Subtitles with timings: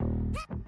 [0.00, 0.67] えっ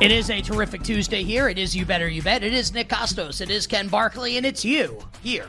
[0.00, 1.50] It is a terrific Tuesday here.
[1.50, 2.42] It is You Better You Bet.
[2.42, 3.42] It is Nick Kostos.
[3.42, 5.44] It is Ken Barkley, and it's you here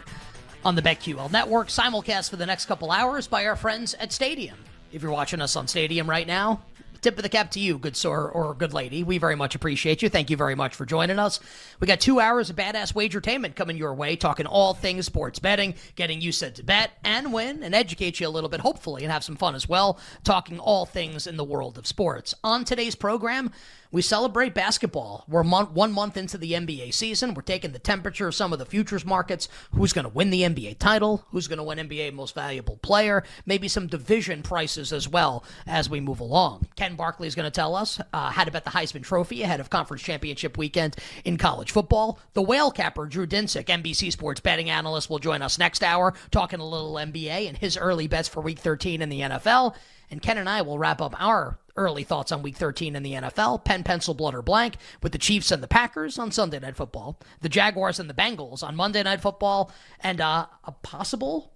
[0.66, 4.58] on the BetQL Network, simulcast for the next couple hours by our friends at Stadium.
[4.92, 6.64] If you're watching us on Stadium right now,
[7.00, 9.04] tip of the cap to you, good sir or good lady.
[9.04, 10.10] We very much appreciate you.
[10.10, 11.40] Thank you very much for joining us.
[11.80, 15.76] We got two hours of badass wagertainment coming your way, talking all things sports betting,
[15.96, 19.14] getting you set to bet and win and educate you a little bit, hopefully, and
[19.14, 22.36] have some fun as well, talking all things in the world of sports.
[22.44, 23.50] On today's program,
[23.92, 25.26] we celebrate basketball.
[25.28, 27.34] We're one month into the NBA season.
[27.34, 29.50] We're taking the temperature of some of the futures markets.
[29.74, 31.26] Who's going to win the NBA title?
[31.32, 33.24] Who's going to win NBA Most Valuable Player?
[33.46, 36.68] Maybe some division prices as well as we move along.
[36.76, 39.60] Ken Barkley is going to tell us uh, how to bet the Heisman Trophy ahead
[39.60, 42.20] of Conference Championship weekend in college football.
[42.34, 46.60] The whale capper, Drew Dinsick, NBC Sports betting analyst, will join us next hour talking
[46.60, 49.76] a little NBA and his early bets for Week 13 in the NFL.
[50.12, 53.14] And Ken and I will wrap up our early thoughts on week 13 in the
[53.14, 56.76] NFL, pen, pencil, blood, or blank, with the Chiefs and the Packers on Sunday Night
[56.76, 61.54] Football, the Jaguars and the Bengals on Monday Night Football, and uh, a possible,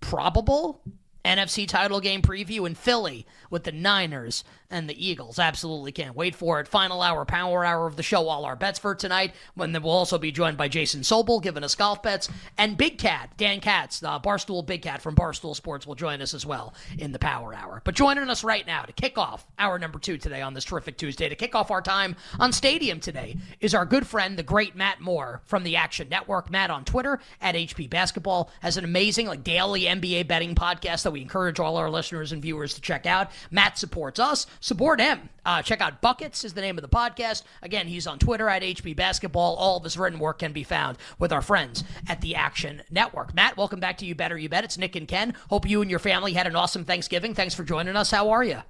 [0.00, 0.80] probable
[1.24, 5.38] NFC title game preview in Philly with the Niners and the Eagles.
[5.38, 6.68] Absolutely can't wait for it.
[6.68, 8.28] Final hour, power hour of the show.
[8.28, 9.34] All our bets for tonight.
[9.54, 13.30] When we'll also be joined by Jason Sobel giving us golf bets, and Big Cat
[13.36, 17.12] Dan Katz, the Barstool Big Cat from Barstool Sports, will join us as well in
[17.12, 17.80] the power hour.
[17.84, 20.98] But joining us right now to kick off hour number two today on this terrific
[20.98, 24.76] Tuesday, to kick off our time on Stadium today, is our good friend, the great
[24.76, 26.50] Matt Moore from the Action Network.
[26.50, 31.12] Matt on Twitter at HP Basketball has an amazing like daily NBA betting podcast that
[31.12, 33.30] we encourage all our listeners and viewers to check out.
[33.50, 35.28] Matt supports us support him.
[35.44, 37.42] Uh, check out Buckets is the name of the podcast.
[37.62, 39.56] Again, he's on Twitter at HP Basketball.
[39.56, 43.34] All of his written work can be found with our friends at the Action Network.
[43.34, 44.64] Matt, welcome back to You Better You Bet.
[44.64, 45.34] It's Nick and Ken.
[45.50, 47.34] Hope you and your family had an awesome Thanksgiving.
[47.34, 48.10] Thanks for joining us.
[48.10, 48.62] How are you?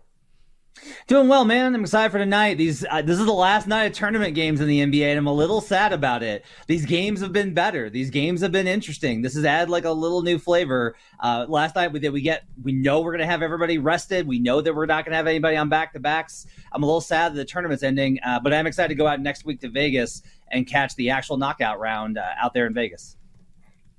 [1.07, 1.75] Doing well, man.
[1.75, 2.59] I'm excited for tonight.
[2.59, 5.27] These uh, this is the last night of tournament games in the NBA, and I'm
[5.27, 6.45] a little sad about it.
[6.67, 7.89] These games have been better.
[7.89, 9.23] These games have been interesting.
[9.23, 10.97] This has added like a little new flavor.
[11.21, 14.27] Uh, last night we did we get we know we're gonna have everybody rested.
[14.27, 16.47] We know that we're not gonna have anybody on back to backs.
[16.73, 19.21] I'm a little sad that the tournament's ending, uh, but I'm excited to go out
[19.21, 23.17] next week to Vegas and catch the actual knockout round uh, out there in Vegas.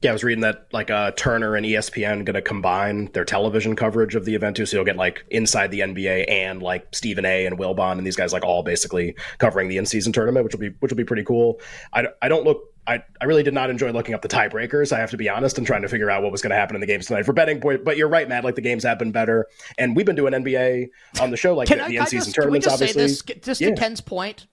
[0.01, 3.75] Yeah, I was reading that like uh, Turner and ESPN going to combine their television
[3.75, 7.25] coverage of the event too, so you'll get like inside the NBA and like Stephen
[7.25, 7.45] A.
[7.45, 10.69] and Wilbon and these guys like all basically covering the in-season tournament, which will be
[10.79, 11.59] which will be pretty cool.
[11.91, 12.61] I, I don't look.
[12.87, 14.91] I, I really did not enjoy looking up the tiebreakers.
[14.91, 16.75] I have to be honest and trying to figure out what was going to happen
[16.75, 17.59] in the games tonight for betting.
[17.59, 18.43] But, but you're right, Matt.
[18.45, 19.47] Like the games have been better,
[19.77, 20.87] and we've been doing NBA
[21.21, 22.67] on the show, like the, the in-season just, tournaments.
[22.67, 23.71] obviously, this, just Yeah.
[23.71, 24.47] to Ken's point?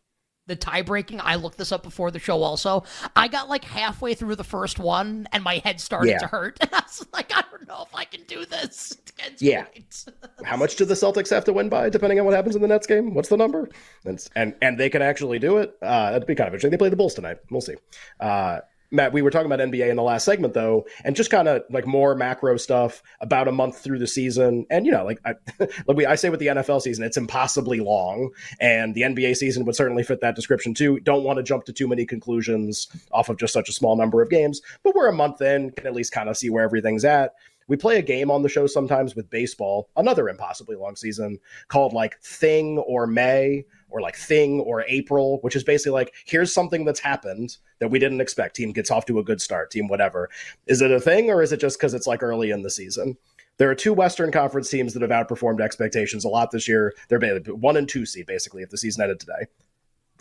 [0.47, 1.21] The tie breaking.
[1.23, 2.85] I looked this up before the show also.
[3.15, 6.19] I got like halfway through the first one and my head started Yeah.
[6.19, 6.59] to hurt.
[6.61, 8.97] And I was like, I don't know if I can do this.
[9.39, 9.65] Yeah.
[10.45, 12.69] How much do the Celtics have to win by, depending on what happens in the
[12.69, 13.15] Nets game?
[13.15, 13.69] What's the number?
[14.05, 15.77] And and, and they can actually do it.
[15.83, 16.71] Uh, that'd be kind of interesting.
[16.71, 17.39] They play the Bulls tonight.
[17.51, 17.75] We'll see.
[18.21, 18.61] Uh,
[18.91, 21.63] Matt, we were talking about NBA in the last segment, though, and just kind of
[21.71, 24.67] like more macro stuff about a month through the season.
[24.71, 25.35] And you know, like I,
[25.87, 28.31] like we, I say with the NFL season, it's impossibly long,
[28.61, 31.01] and the NBA season would certainly fit that description too.
[31.01, 34.23] Don't want to jump to too many conclusions off of just such a small number
[34.23, 37.05] of games, but we're a month in, can at least kind of see where everything's
[37.05, 37.35] at.
[37.69, 41.93] We play a game on the show sometimes with baseball, another impossibly long season, called
[41.93, 46.85] like Thing or May or like Thing or April, which is basically like, here's something
[46.85, 48.57] that's happened that we didn't expect.
[48.57, 50.29] Team gets off to a good start, team whatever.
[50.67, 53.17] Is it a thing or is it just because it's like early in the season?
[53.59, 56.95] There are two Western Conference teams that have outperformed expectations a lot this year.
[57.09, 59.47] They're one and two seed, basically, if the season ended today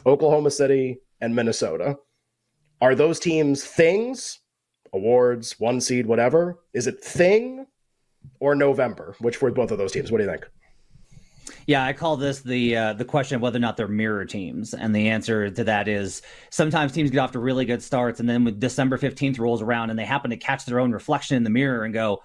[0.06, 1.98] Oklahoma City and Minnesota.
[2.82, 4.40] Are those teams things,
[4.94, 6.60] awards, one seed, whatever?
[6.74, 7.66] Is it thing
[8.40, 9.16] or November?
[9.20, 10.12] Which for both of those teams?
[10.12, 10.48] What do you think?
[11.68, 14.74] Yeah, I call this the uh, the question of whether or not they're mirror teams,
[14.76, 16.22] and the answer to that is
[16.52, 19.90] sometimes teams get off to really good starts, and then when December fifteenth rolls around,
[19.90, 22.22] and they happen to catch their own reflection in the mirror and go,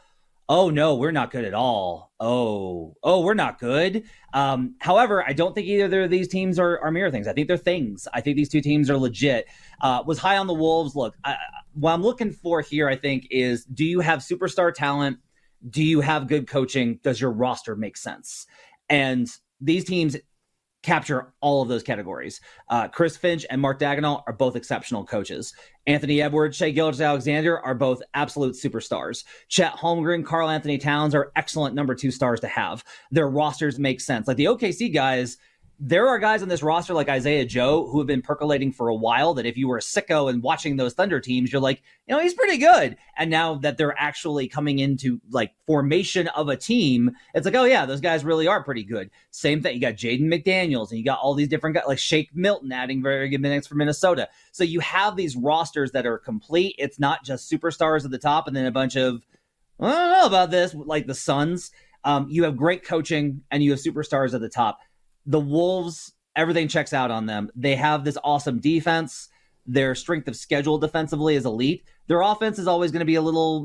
[0.48, 2.12] "Oh no, we're not good at all.
[2.20, 4.04] Oh, oh, we're not good."
[4.34, 7.26] Um, however, I don't think either of these teams are, are mirror things.
[7.26, 8.06] I think they're things.
[8.12, 9.46] I think these two teams are legit.
[9.80, 10.94] Uh, was high on the Wolves.
[10.94, 11.36] Look, I,
[11.72, 15.18] what I'm looking for here, I think, is do you have superstar talent?
[15.68, 17.00] Do you have good coaching?
[17.02, 18.46] Does your roster make sense?
[18.90, 19.28] And
[19.60, 20.16] these teams
[20.82, 22.40] capture all of those categories.
[22.68, 25.52] Uh, Chris Finch and Mark Daigneault are both exceptional coaches.
[25.86, 29.24] Anthony Edwards, Shai Gilgeous-Alexander are both absolute superstars.
[29.48, 32.82] Chet Holmgren, Karl-Anthony Towns are excellent number two stars to have.
[33.10, 34.26] Their rosters make sense.
[34.26, 35.36] Like the OKC guys,
[35.82, 38.94] there are guys on this roster like Isaiah Joe who have been percolating for a
[38.94, 42.14] while that if you were a sicko and watching those Thunder teams, you're like, you
[42.14, 42.98] know, he's pretty good.
[43.16, 47.64] And now that they're actually coming into like formation of a team, it's like, oh
[47.64, 49.10] yeah, those guys really are pretty good.
[49.30, 49.74] Same thing.
[49.74, 53.02] You got Jaden McDaniels and you got all these different guys like Shake Milton adding
[53.02, 54.28] very good minutes for Minnesota.
[54.52, 56.74] So you have these rosters that are complete.
[56.78, 59.24] It's not just superstars at the top and then a bunch of
[59.80, 61.70] I don't know about this, like the Suns.
[62.04, 64.80] Um, you have great coaching and you have superstars at the top.
[65.30, 67.50] The Wolves, everything checks out on them.
[67.54, 69.28] They have this awesome defense.
[69.64, 71.84] Their strength of schedule defensively is elite.
[72.08, 73.64] Their offense is always going to be a little,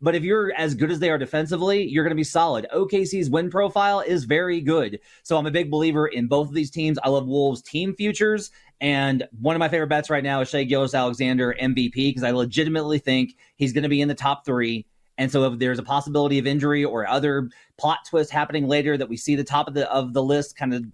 [0.00, 2.66] but if you're as good as they are defensively, you're going to be solid.
[2.74, 4.98] OKC's win profile is very good.
[5.22, 6.98] So I'm a big believer in both of these teams.
[7.04, 8.50] I love Wolves team futures.
[8.80, 12.98] And one of my favorite bets right now is Shai Gilgeous-Alexander MVP because I legitimately
[12.98, 14.86] think he's going to be in the top three.
[15.16, 19.08] And so if there's a possibility of injury or other plot twist happening later that
[19.08, 20.84] we see the top of the of the list kind of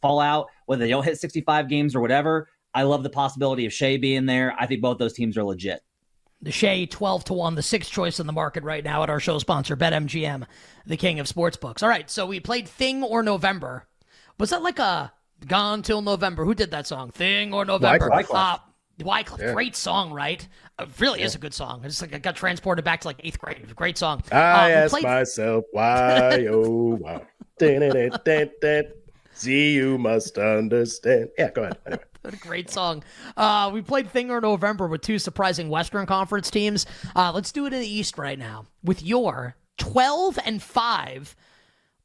[0.00, 3.72] fall out, whether they don't hit 65 games or whatever, I love the possibility of
[3.72, 4.54] Shai being there.
[4.58, 5.82] I think both those teams are legit.
[6.42, 9.20] The Shai 12 to 1, the sixth choice in the market right now at our
[9.20, 10.46] show sponsor, BetMGM,
[10.84, 11.82] the king of sportsbooks.
[11.82, 13.86] All right, so we played Thing or November.
[14.38, 15.12] Was that like a
[15.46, 16.44] Gone Till November?
[16.44, 17.10] Who did that song?
[17.10, 18.10] Thing or November?
[18.10, 18.34] Wyclef.
[18.34, 18.58] Uh,
[19.00, 19.52] Wyclef, Yeah.
[19.52, 20.46] great song, right?
[20.78, 21.82] It really is a good song.
[21.84, 23.56] It's like I got transported back to like eighth grade.
[23.58, 24.22] It was a great song.
[24.32, 27.22] I Uh, we ask played- myself why, oh, wow.
[27.58, 28.84] Dun-dun-dun-dun-dun.
[29.34, 31.28] See, you must understand.
[31.38, 31.78] Yeah, go ahead.
[31.86, 32.02] Anyway.
[32.40, 33.04] Great song.
[33.36, 36.86] Uh, we played Thing or November with two surprising Western Conference teams.
[37.14, 41.36] Uh, let's do it in the East right now with your 12 and 5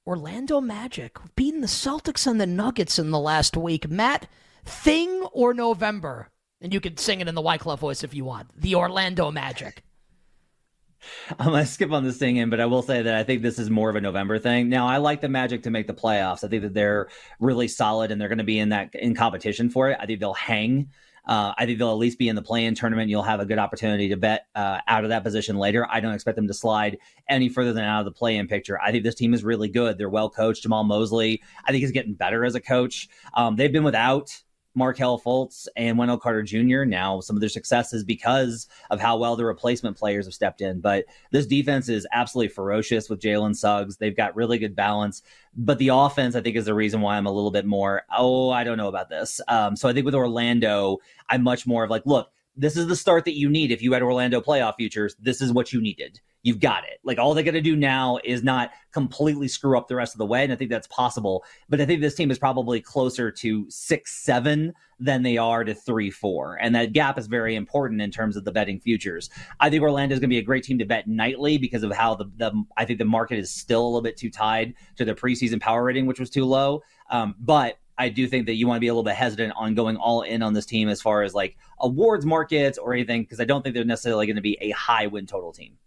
[0.06, 3.90] Orlando Magic beating the Celtics and the Nuggets in the last week.
[3.90, 4.28] Matt,
[4.66, 6.30] Thing or November?
[6.62, 8.50] And you can sing it in the Wyclef voice if you want.
[8.56, 9.84] The Orlando Magic.
[11.39, 13.58] I'm gonna skip on this thing in, but I will say that I think this
[13.58, 14.70] is more of a November thing.
[14.70, 16.44] Now, I like the Magic to make the playoffs.
[16.44, 19.70] I think that they're really solid and they're going to be in that in competition
[19.70, 19.98] for it.
[20.00, 20.89] I think they'll hang.
[21.25, 23.10] Uh, I think they'll at least be in the play-in tournament.
[23.10, 25.88] You'll have a good opportunity to bet uh, out of that position later.
[25.89, 26.98] I don't expect them to slide
[27.30, 28.82] any further than out of the play-in picture.
[28.82, 30.00] I think this team is really good.
[30.00, 30.68] They're well coached.
[30.68, 33.08] Jamahl Mosley, I think, is getting better as a coach.
[33.36, 34.36] Um, they've been without
[34.74, 36.84] Markelle Fultz and Wendell Carter Jr.
[36.84, 40.62] Now, some of their success is because of how well the replacement players have stepped
[40.62, 40.80] in.
[40.80, 43.98] But this defense is absolutely ferocious with Jalen Suggs.
[43.98, 45.24] They've got really good balance.
[45.56, 48.50] But the offense, I think, is the reason why I'm a little bit more, oh,
[48.50, 49.42] I don't know about this.
[49.48, 52.96] Um, so I think with Orlando, I'm much more of like, look, this is the
[52.96, 53.72] start that you need.
[53.72, 56.20] If you had Orlando playoff futures, this is what you needed.
[56.43, 57.00] You've got it.
[57.03, 60.17] Like all they got to do now is not completely screw up the rest of
[60.17, 60.43] the way.
[60.43, 61.43] And I think that's possible.
[61.70, 65.74] But I think this team is probably closer to six, seven than they are to
[65.74, 66.58] three, four.
[66.62, 69.29] And that gap is very important in terms of the betting futures.
[69.60, 71.91] I think Orlando is going to be a great team to bet nightly because of
[71.91, 75.05] how the, the I think the market is still a little bit too tied to
[75.05, 76.81] the preseason power rating, which was too low.
[77.12, 79.75] Um, but I do think that you want to be a little bit hesitant on
[79.75, 83.39] going all in on this team as far as like awards markets or anything, because
[83.39, 85.77] I don't think they're necessarily going to be a high win total team.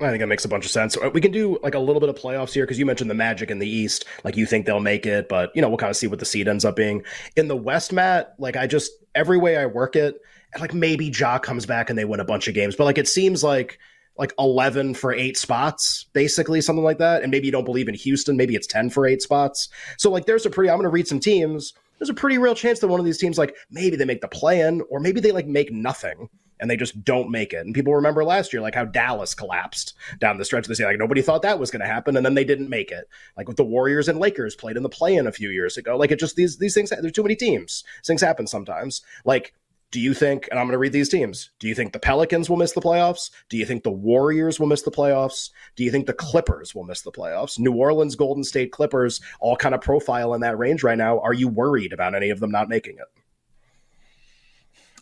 [0.00, 0.96] I think that makes a bunch of sense.
[1.12, 3.50] We can do like a little bit of playoffs here because you mentioned the Magic
[3.50, 4.04] in the East.
[4.24, 6.24] Like you think they'll make it, but you know we'll kind of see what the
[6.24, 7.04] seed ends up being.
[7.36, 10.20] In the West, Matt, like I just every way I work it,
[10.58, 13.08] like maybe Ja comes back and they win a bunch of games, but like it
[13.08, 13.78] seems like
[14.18, 17.22] like 11 for eight spots, basically something like that.
[17.22, 19.68] And maybe you don't believe in Houston, maybe it's 10 for eight spots.
[19.98, 21.72] So like there's a pretty I'm going to read some teams.
[21.98, 24.28] There's a pretty real chance that one of these teams like maybe they make the
[24.28, 26.28] play in or maybe they like make nothing
[26.62, 27.66] and they just don't make it.
[27.66, 30.68] And people remember last year, like how Dallas collapsed down the stretch.
[30.68, 32.92] They say like nobody thought that was going to happen, and then they didn't make
[32.92, 33.08] it.
[33.36, 35.96] Like with the Warriors and Lakers played in the play-in a few years ago.
[35.96, 36.90] Like it just these these things.
[36.90, 37.82] There's too many teams.
[38.06, 39.02] Things happen sometimes.
[39.24, 39.52] Like.
[39.92, 42.48] Do you think, and I'm going to read these teams, do you think the Pelicans
[42.48, 43.30] will miss the playoffs?
[43.50, 45.50] Do you think the Warriors will miss the playoffs?
[45.76, 47.58] Do you think the Clippers will miss the playoffs?
[47.58, 51.20] New Orleans, Golden State, Clippers all kind of profile in that range right now.
[51.20, 53.22] Are you worried about any of them not making it?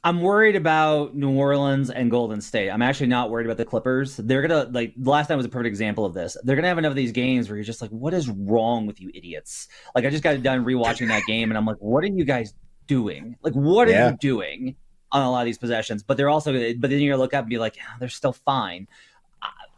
[0.02, 2.70] I'm worried about New Orleans and Golden State.
[2.70, 4.16] I'm actually not worried about the Clippers.
[4.16, 6.38] They're gonna like last night was a perfect example of this.
[6.42, 9.00] They're gonna have enough of these games where you're just like, what is wrong with
[9.00, 9.68] you idiots?
[9.94, 12.54] Like I just got done rewatching that game and I'm like, what are you guys
[12.90, 13.36] doing?
[13.42, 14.10] Like what are yeah.
[14.10, 14.74] you doing
[15.12, 16.02] on a lot of these possessions?
[16.02, 18.32] But they're also but then you're gonna look up and be like, oh, they're still
[18.32, 18.88] fine.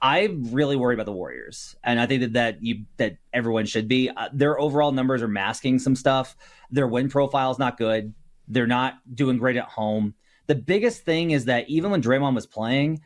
[0.01, 3.67] I, am really worried about the Warriors, and I think that that you that everyone
[3.67, 4.09] should be.
[4.09, 6.37] Uh, their overall numbers are masking some stuff.
[6.71, 8.13] Their win profile is not good.
[8.49, 10.15] They're not doing great at home.
[10.49, 13.01] The biggest thing is that even when Draymond was playing,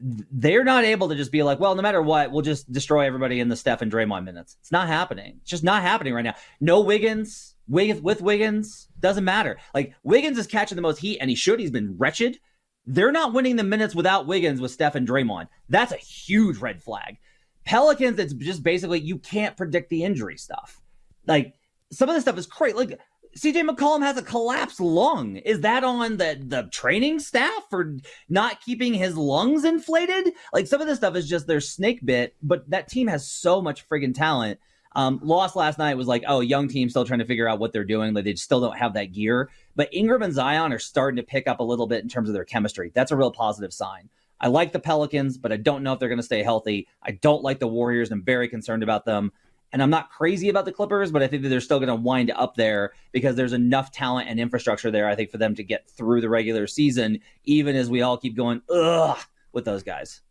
[0.00, 3.40] they're not able to just be like, well, no matter what, we'll just destroy everybody
[3.40, 4.56] in the Steph and Draymond minutes.
[4.60, 5.38] It's not happening.
[5.40, 6.34] It's just not happening right now.
[6.60, 9.58] No Wiggins, Wiggins with Wiggins doesn't matter.
[9.74, 11.60] Like Wiggins is catching the most heat, and he should.
[11.60, 12.38] He's been wretched.
[12.86, 15.48] They're not winning the minutes without Wiggins with Steph and Draymond.
[15.68, 17.18] That's a huge red flag.
[17.64, 20.80] Pelicans, it's just basically you can't predict the injury stuff.
[21.26, 21.54] Like
[21.92, 22.76] some of this stuff is crazy.
[22.76, 22.98] Like
[23.36, 25.36] CJ McCollum has a collapsed lung.
[25.36, 27.96] Is that on the the training staff for
[28.28, 30.32] not keeping his lungs inflated?
[30.52, 33.60] Like some of this stuff is just their snake bit, but that team has so
[33.60, 34.58] much friggin' talent.
[34.92, 37.72] Um, lost last night was like, oh, young team still trying to figure out what
[37.72, 38.14] they're doing.
[38.14, 39.50] Like they still don't have that gear.
[39.76, 42.34] But Ingram and Zion are starting to pick up a little bit in terms of
[42.34, 42.90] their chemistry.
[42.94, 44.08] That's a real positive sign.
[44.40, 46.88] I like the Pelicans, but I don't know if they're going to stay healthy.
[47.02, 48.10] I don't like the Warriors.
[48.10, 49.32] I'm very concerned about them.
[49.72, 51.94] And I'm not crazy about the Clippers, but I think that they're still going to
[51.94, 55.62] wind up there because there's enough talent and infrastructure there, I think, for them to
[55.62, 59.18] get through the regular season, even as we all keep going, ugh,
[59.52, 60.22] with those guys.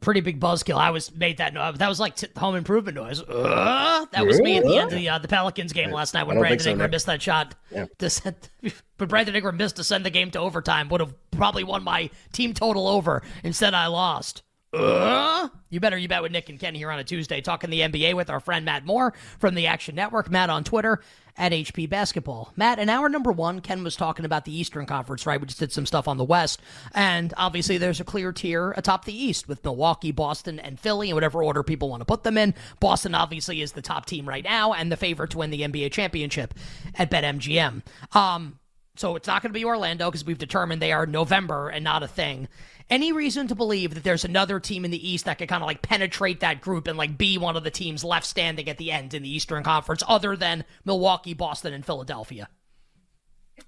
[0.00, 0.78] Pretty big buzzkill.
[0.78, 1.76] I was made that noise.
[1.76, 3.20] That was like t- home improvement noise.
[3.20, 6.26] Uh, that was me at the end of the, uh, the Pelicans game last night
[6.26, 7.54] when Brandon so, Ingram missed that shot.
[7.70, 7.86] Yeah.
[7.98, 8.36] To send,
[8.96, 10.88] but Brandon Ingram missed to send the game to overtime.
[10.88, 13.22] Would have probably won my team total over.
[13.42, 14.42] Instead, I lost.
[14.74, 17.80] Uh, you better you bet with Nick and Ken here on a Tuesday, talking the
[17.80, 20.30] NBA with our friend Matt Moore from the Action Network.
[20.30, 21.00] Matt on Twitter
[21.36, 22.52] at HP Basketball.
[22.56, 25.40] Matt, in hour number one, Ken was talking about the Eastern Conference, right?
[25.40, 26.60] We just did some stuff on the West,
[26.94, 31.14] and obviously there's a clear tier atop the East with Milwaukee, Boston, and Philly in
[31.14, 32.54] whatever order people want to put them in.
[32.80, 35.92] Boston obviously is the top team right now and the favorite to win the NBA
[35.92, 36.54] championship
[36.96, 37.82] at BetMGM.
[38.14, 38.58] Um,
[38.96, 42.02] so it's not going to be Orlando because we've determined they are November and not
[42.02, 42.48] a thing
[42.90, 45.66] any reason to believe that there's another team in the East that could kind of
[45.66, 48.92] like penetrate that group and like be one of the teams left standing at the
[48.92, 52.48] end in the Eastern Conference other than Milwaukee, Boston, and Philadelphia?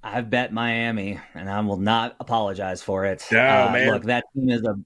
[0.02, 3.24] I've bet Miami, and I will not apologize for it.
[3.32, 3.92] Oh, uh, man.
[3.92, 4.76] Look, that team is a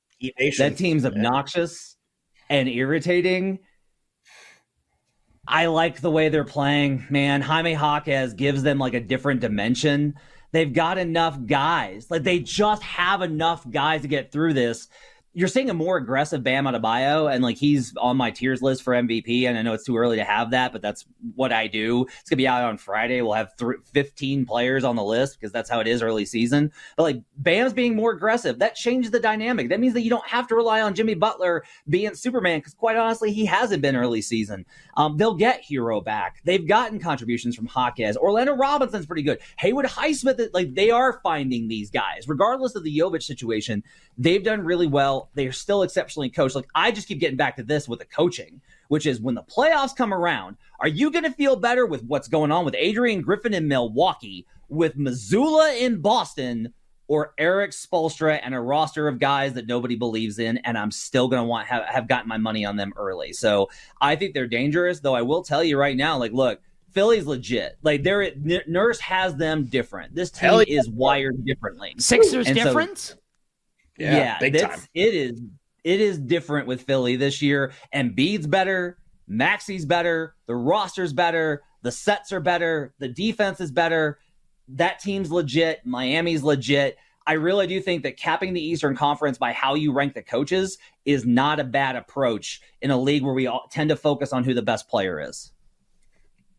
[0.58, 1.96] that team's obnoxious
[2.50, 3.58] and irritating.
[5.50, 7.42] I like the way they're playing, man.
[7.42, 10.14] Jaime Jaquez gives them like a different dimension
[10.52, 12.10] They've got enough guys.
[12.10, 14.88] Like they just have enough guys to get through this
[15.32, 18.94] you're seeing a more aggressive Bam Adebayo, and like he's on my tiers list for
[18.94, 19.44] MVP.
[19.44, 21.04] And I know it's too early to have that, but that's
[21.36, 22.06] what I do.
[22.20, 23.22] It's gonna be out on Friday.
[23.22, 26.72] We'll have th- 15 players on the list because that's how it is early season.
[26.96, 29.68] But like Bam's being more aggressive, that changes the dynamic.
[29.68, 32.96] That means that you don't have to rely on Jimmy Butler being Superman because quite
[32.96, 34.66] honestly, he hasn't been early season.
[34.96, 36.40] Um, they'll get Herro back.
[36.44, 38.16] They've gotten contributions from Jaquez.
[38.16, 39.40] Orlando Robinson's pretty good.
[39.58, 43.84] Haywood Highsmith, like they are finding these guys, regardless of the Jovic situation.
[44.18, 45.30] They've done really well.
[45.34, 46.54] They are still exceptionally coached.
[46.54, 49.42] Like I just keep getting back to this with the coaching, which is when the
[49.42, 53.22] playoffs come around, are you going to feel better with what's going on with Adrian
[53.22, 56.72] Griffin in Milwaukee, with Mazzulla in Boston,
[57.10, 61.26] or Erik Spoelstra and a roster of guys that nobody believes in, and I'm still
[61.26, 63.32] going to want have, have gotten my money on them early.
[63.32, 63.68] So
[64.00, 65.00] I think they're dangerous.
[65.00, 66.60] Though I will tell you right now, like, look,
[66.92, 67.78] Philly's legit.
[67.82, 68.32] Like they're
[68.66, 70.14] Nurse has them different.
[70.14, 70.78] This team yeah.
[70.78, 71.94] is wired differently.
[71.98, 72.98] Sixers and different.
[72.98, 73.14] So,
[74.00, 74.80] yeah, yeah big time.
[74.94, 75.40] It is
[75.84, 77.72] it is different with Philly this year.
[77.92, 81.62] And Embiid's better, Maxey's better, the roster's better.
[81.82, 82.94] The sets are better.
[82.98, 84.18] The defense is better.
[84.68, 85.80] That team's legit.
[85.86, 86.98] Miami's legit.
[87.26, 90.78] I really do think that capping the Eastern Conference by how you rank the coaches
[91.04, 94.44] is not a bad approach in a league where we all tend to focus on
[94.44, 95.52] who the best player is.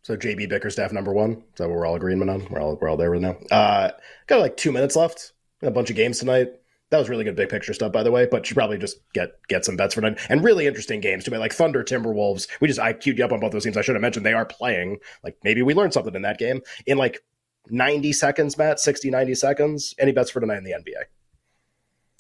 [0.04, 1.34] So JB Bickerstaff number one.
[1.34, 2.48] Is that what we're all agreeing on?
[2.50, 3.38] We're all we're all there right now.
[3.52, 3.92] Uh,
[4.28, 5.34] got like two minutes left.
[5.62, 6.61] A bunch of games tonight.
[6.92, 8.28] That was really good big picture stuff, by the way.
[8.30, 11.32] But you probably just get get some bets for tonight and really interesting games to
[11.32, 11.38] too.
[11.38, 12.48] Like Thunder Timberwolves.
[12.60, 13.78] We just I queued you up on both those teams.
[13.78, 15.00] I should have mentioned they are playing.
[15.24, 17.24] Like maybe we learned something in that game in like
[17.70, 18.80] 90 seconds, Matt.
[18.80, 19.96] 60, 90 seconds.
[20.00, 21.06] Any bets for tonight in the NBA?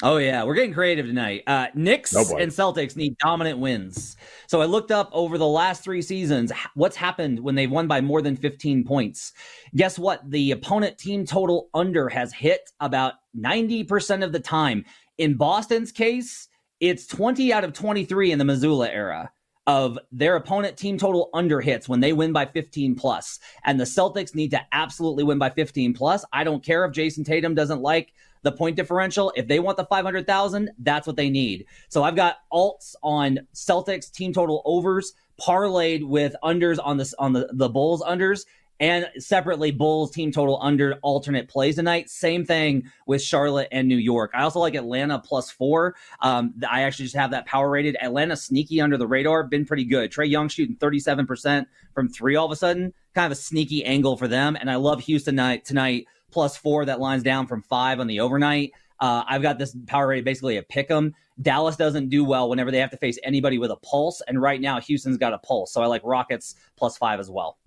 [0.03, 1.43] Oh yeah, we're getting creative tonight.
[1.45, 2.39] Uh, Knicks Oh, boy.
[2.41, 4.17] and Celtics need dominant wins.
[4.47, 8.01] So I looked up over the last three seasons what's happened when they've won by
[8.01, 9.33] more than 15 points.
[9.75, 10.29] Guess what?
[10.29, 14.85] The opponent team total under has hit about 90% of the time.
[15.19, 16.47] In Boston's case,
[16.79, 19.31] it's 20 out of 23 in the Mazzulla era
[19.67, 23.39] of their opponent team total under hits when they win by 15 plus.
[23.63, 26.25] And the Celtics need to absolutely win by 15 plus.
[26.33, 28.11] I don't care if Jayson Tatum doesn't like
[28.43, 29.31] the point differential.
[29.35, 31.65] If they want the 500,000, that's what they need.
[31.89, 37.33] So I've got alts on Celtics team total overs parlayed with unders on this on
[37.33, 38.45] the the Bulls unders
[38.81, 42.09] and separately Bulls team total under alternate plays tonight.
[42.09, 44.31] Same thing with Charlotte and New York.
[44.33, 45.95] I also like Atlanta plus four.
[46.19, 47.95] Um, I actually just have that power rated.
[48.01, 50.11] Atlanta sneaky under the radar, been pretty good.
[50.11, 54.17] Trae Young shooting 37% from three all of a sudden, kind of a sneaky angle
[54.17, 54.57] for them.
[54.59, 58.19] And I love Houston tonight, tonight plus four that lines down from five on the
[58.19, 58.71] overnight.
[58.99, 61.13] Uh, I've got this power rate basically a pick 'em.
[61.41, 64.61] Dallas doesn't do well whenever they have to face anybody with a pulse, and right
[64.61, 67.57] now Houston's got a pulse, so I like Rockets plus five as well.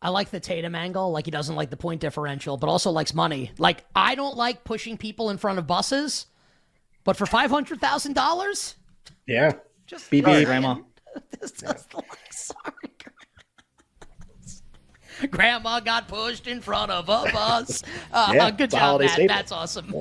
[0.00, 3.12] I like the Tatum angle, like he doesn't like the point differential, but also likes
[3.12, 3.50] money.
[3.58, 6.26] Like I don't like pushing people in front of buses,
[7.04, 8.76] but for five hundred thousand dollars,
[9.26, 9.52] Yeah.
[9.86, 10.44] just BB.
[10.44, 10.76] Grandma.
[11.40, 12.72] This is like, sorry.
[15.30, 17.82] Grandma got pushed in front of a bus.
[18.12, 19.10] Uh, Yeah, good job, Matt.
[19.10, 19.28] staple.
[19.34, 19.94] That's awesome.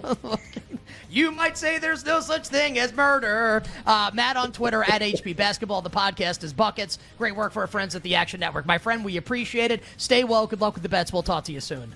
[1.09, 3.63] you might say there's no such thing as murder.
[3.85, 5.81] Uh, Matt on Twitter at HP Basketball.
[5.81, 6.99] The podcast is Buckets.
[7.17, 8.65] Great work for our friends at the Action Network.
[8.65, 9.83] My friend, we appreciate it.
[9.97, 10.47] Stay well.
[10.47, 11.11] Good luck with the bets.
[11.11, 11.93] We'll talk to you soon.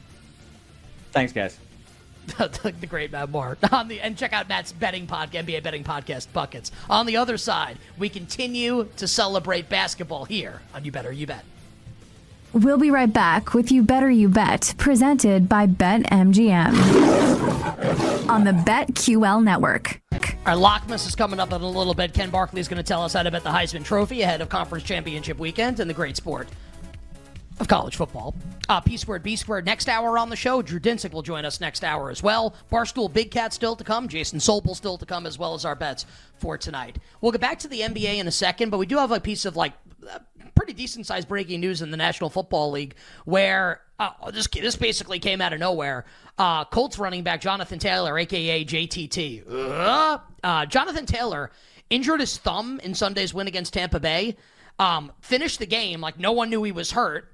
[1.11, 1.57] Thanks, guys.
[2.37, 3.57] the great Matt Moore.
[3.71, 6.71] On the and check out Matt's betting podcast, NBA betting podcast buckets.
[6.89, 11.43] On the other side, we continue to celebrate basketball here on You Better You Bet.
[12.53, 16.75] We'll be right back with You Better You Bet, presented by BetMGM
[18.29, 20.01] on the BetQL network.
[20.45, 22.13] Our Lockmas is coming up in a little bit.
[22.13, 24.49] Ken Barkley is going to tell us how to bet the Heisman Trophy ahead of
[24.49, 26.49] Conference Championship weekend and the great sport
[27.61, 28.35] of college football.
[28.67, 29.65] Uh, P squared, B squared.
[29.65, 32.55] Next hour on the show, Drew Dinsick will join us next hour as well.
[32.71, 34.07] Barstool Big Cat still to come.
[34.07, 36.05] Jason Sobel still to come, as well as our bets
[36.37, 36.97] for tonight.
[37.21, 39.45] We'll get back to the NBA in a second, but we do have a piece
[39.45, 39.73] of like
[40.09, 40.19] uh,
[40.55, 42.95] pretty decent sized breaking news in the National Football League
[43.25, 46.05] where uh, this this basically came out of nowhere.
[46.37, 49.43] Uh, Colts running back Jonathan Taylor, aka JTT.
[49.49, 51.51] Uh, uh, Jonathan Taylor
[51.89, 54.35] injured his thumb in Sunday's win against Tampa Bay.
[54.79, 57.30] Um, finished the game like no one knew he was hurt.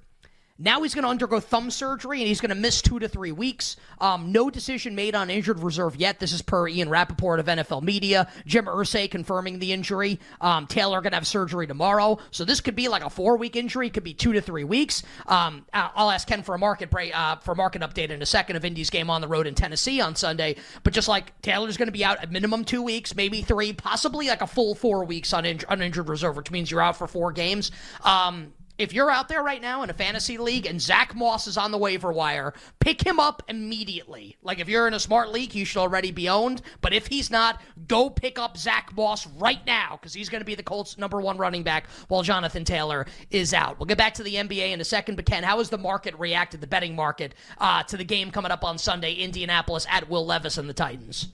[0.60, 3.32] Now he's going to undergo thumb surgery and he's going to miss two to three
[3.32, 3.76] weeks.
[4.00, 6.20] Um, no decision made on injured reserve yet.
[6.20, 8.28] This is per Ian Rapoport of NFL Media.
[8.46, 10.20] Jim Irsay confirming the injury.
[10.41, 12.17] Um, Taylor going to have surgery tomorrow.
[12.32, 13.89] So this could be like a four week injury.
[13.89, 15.04] Could be two to three weeks.
[15.28, 18.26] Um, I'll ask Ken for a market break, uh, for a market update in a
[18.26, 20.56] second of Indy's game on the road in Tennessee on Sunday.
[20.84, 24.28] But just like Taylor's going to be out at minimum two weeks, maybe three, possibly
[24.28, 27.32] like a full four weeks on inj- uninjured reserve, which means you're out for four
[27.32, 27.72] games.
[28.04, 31.57] Um, if you're out there right now in a fantasy league and Zack Moss is
[31.57, 34.37] on the waiver wire, pick him up immediately.
[34.41, 36.61] Like if you're in a smart league, you should already be owned.
[36.81, 40.45] But if he's not, go pick up Zack Moss right now because he's going to
[40.45, 43.79] be the Colts' number one running back while Jonathan Taylor is out.
[43.79, 45.15] We'll get back to the NBA in a second.
[45.15, 48.51] But Ken, how has the market reacted, the betting market, uh, to the game coming
[48.51, 51.29] up on Sunday, Indianapolis at Will Levis and the Titans?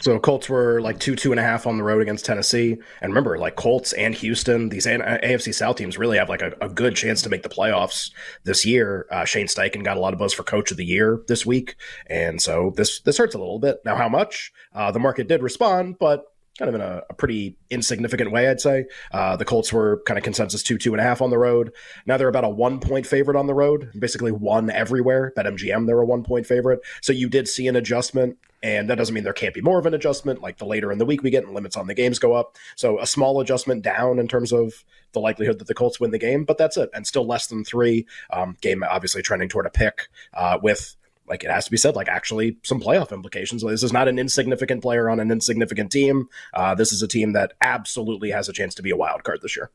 [0.00, 2.76] So Colts were like two, two and a half on the road against Tennessee.
[3.00, 6.68] And remember, like Colts and Houston, these AFC South teams really have like a, a
[6.68, 8.10] good chance to make the playoffs
[8.44, 9.06] this year.
[9.10, 11.76] Uh, Shane Steichen got a lot of buzz for Coach of the Year this week,
[12.06, 13.78] and so this this hurts a little bit.
[13.84, 14.52] Now, how much?
[14.74, 16.24] Uh, the market did respond, but
[16.58, 18.86] kind of in a, a pretty insignificant way, I'd say.
[19.12, 21.72] Uh, the Colts were kind of consensus two, two and a half on the road.
[22.06, 25.32] Now they're about a one point favorite on the road, basically one everywhere.
[25.36, 26.80] Bet MGM, they're a one point favorite.
[27.02, 29.86] So you did see an adjustment, and that doesn't mean there can't be more of
[29.86, 30.40] an adjustment.
[30.40, 32.56] Like the later in the week we get and limits on the games go up.
[32.74, 36.18] So a small adjustment down in terms of the likelihood that the Colts win the
[36.18, 36.90] game, but that's it.
[36.94, 38.06] And still less than three.
[38.30, 40.96] Um, game obviously trending toward a pick uh, with
[41.28, 43.62] like it has to be said, like actually some playoff implications.
[43.62, 46.28] This is not an insignificant player on an insignificant team.
[46.54, 49.40] Uh, this is a team that absolutely has a chance to be a wild card
[49.42, 49.70] this year.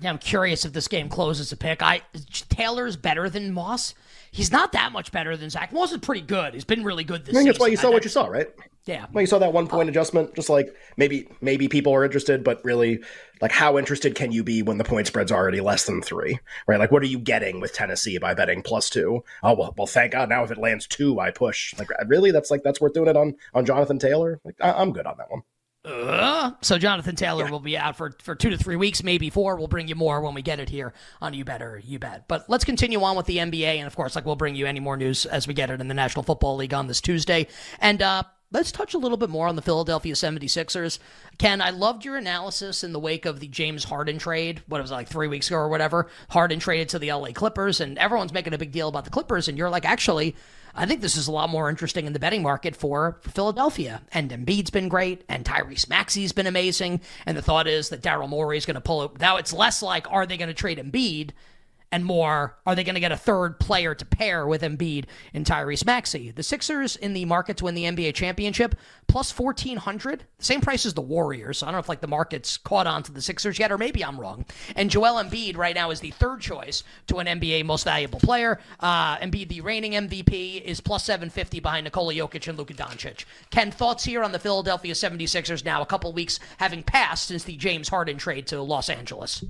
[0.00, 1.80] Yeah, I'm curious if this game closes a pick.
[1.82, 2.02] I
[2.50, 3.94] Taylor's better than Moss.
[4.30, 5.92] He's not that much better than Zack Moss.
[5.92, 6.52] Is pretty good.
[6.52, 7.34] He's been really good this.
[7.34, 8.48] I think that's why you saw I- what you saw, right?
[8.86, 9.06] Yeah.
[9.12, 10.34] Well, you saw that one point adjustment.
[10.36, 13.00] Just like maybe maybe people are interested, but really,
[13.40, 16.78] like how interested can you be when the point spread's already less than three, right?
[16.78, 19.24] Like what are you getting with Tennessee by betting plus two?
[19.42, 21.74] Oh well, well thank God now if it lands two, I push.
[21.78, 24.40] Like really, that's like that's worth doing it on on Jonathan Taylor.
[24.44, 25.42] Like I, I'm good on that one.
[25.84, 29.54] Uh, so Jonathan Taylor will be out for, for two to three weeks, maybe four.
[29.54, 32.26] We'll bring you more when we get it here on You Better You Bet.
[32.26, 34.80] But let's continue on with the NBA, and of course, like we'll bring you any
[34.80, 37.46] more news as we get it in the National Football League on this Tuesday.
[37.78, 40.98] And uh, let's touch a little bit more on the Philadelphia 76ers.
[41.38, 44.62] Ken, I loved your analysis in the wake of the James Harden trade.
[44.68, 46.08] What was it, like three weeks ago or whatever?
[46.30, 49.48] Harden traded to the LA Clippers, and everyone's making a big deal about the Clippers,
[49.48, 50.36] and you're like, actually.
[50.78, 54.02] I think this is a lot more interesting in the betting market for Philadelphia.
[54.12, 57.00] And Embiid's been great, and Tyrese Maxey's been amazing.
[57.24, 59.18] And the thought is that Daryl Morey is going to pull it.
[59.18, 61.30] Now it's less like, are they going to trade Embiid?
[61.92, 65.46] And more, are they going to get a third player to pair with Embiid and
[65.46, 66.30] Tyrese Maxey?
[66.30, 68.74] The Sixers in the market to win the NBA championship,
[69.06, 71.62] plus 1400 the same price as the Warriors.
[71.62, 74.04] I don't know if like the market's caught on to the Sixers yet, or maybe
[74.04, 74.44] I'm wrong.
[74.74, 78.60] And Joel Embiid right now is the third choice to an NBA most valuable player.
[78.80, 83.24] Uh, Embiid, the reigning MVP, is plus 750 behind Nikola Jokic and Luka Doncic.
[83.50, 87.56] Ken, thoughts here on the Philadelphia 76ers now, a couple weeks having passed since the
[87.56, 89.44] James Harden trade to Los Angeles?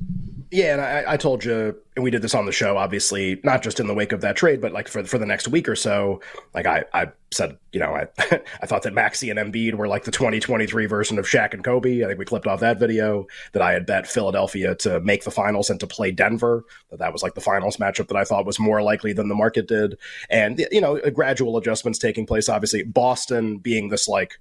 [0.53, 3.63] Yeah, and I, I told you, and we did this on the show, obviously, not
[3.63, 5.77] just in the wake of that trade, but like for for the next week or
[5.77, 6.21] so.
[6.55, 8.09] Like I, I said, you know, I
[8.63, 12.03] I thought that Maxey and Embiid were like the 2023 version of Shaq and Kobe.
[12.03, 15.31] I think we clipped off that video that I had bet Philadelphia to make the
[15.31, 16.65] finals and to play Denver.
[16.91, 19.35] That that was like the finals matchup that I thought was more likely than the
[19.35, 19.97] market did.
[20.29, 22.49] And you know, gradual adjustments taking place.
[22.49, 24.41] Obviously, Boston being this like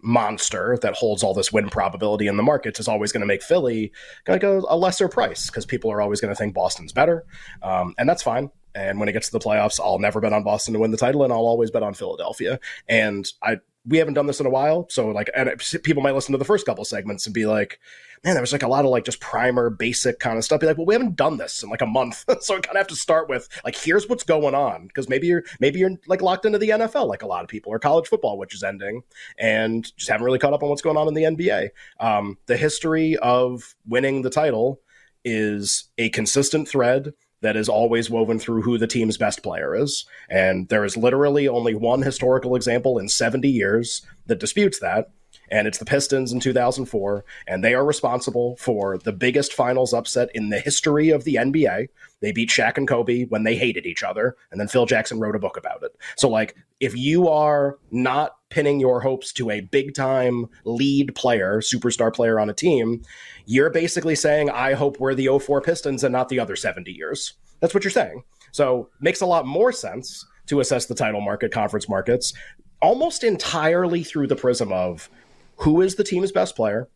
[0.00, 3.42] monster that holds all this win probability in the markets is always going to make
[3.42, 3.92] Philly
[4.26, 7.24] like a, a lesser price because people are always going to think Boston's better,
[7.62, 8.50] um, and that's fine.
[8.74, 10.96] And when it gets to the playoffs, I'll never bet on Boston to win the
[10.96, 12.60] title, and I'll always bet on Philadelphia.
[12.88, 13.56] And I
[13.88, 15.50] we haven't done this in a while, so like, and
[15.82, 17.80] people might listen to the first couple segments and be like,
[18.24, 20.66] "Man, there was like a lot of like just primer, basic kind of stuff." Be
[20.66, 22.86] like, "Well, we haven't done this in like a month, so I kind of have
[22.88, 26.44] to start with like, here's what's going on," because maybe you're maybe you're like locked
[26.44, 29.02] into the NFL, like a lot of people, or college football, which is ending,
[29.38, 31.70] and just haven't really caught up on what's going on in the NBA.
[32.00, 34.80] Um, the history of winning the title
[35.24, 40.06] is a consistent thread that is always woven through who the team's best player is.
[40.28, 45.10] And there is literally only one historical example in 70 years that disputes that.
[45.50, 47.24] And it's the Pistons in 2004.
[47.46, 51.88] And they are responsible for the biggest finals upset in the history of the NBA.
[52.20, 54.36] They beat Shaq and Kobe when they hated each other.
[54.50, 55.96] And then Phil Jackson wrote a book about it.
[56.16, 61.60] So, like, if you are not pinning your hopes to a big time lead player,
[61.60, 63.02] superstar player on a team,
[63.46, 67.34] you're basically saying, I hope we're the 04 Pistons and not the other 70 years.
[67.60, 68.22] That's what you're saying.
[68.52, 72.32] So makes a lot more sense to assess the title market, conference markets,
[72.80, 75.10] almost entirely through the prism of
[75.58, 76.88] who is the team's best player,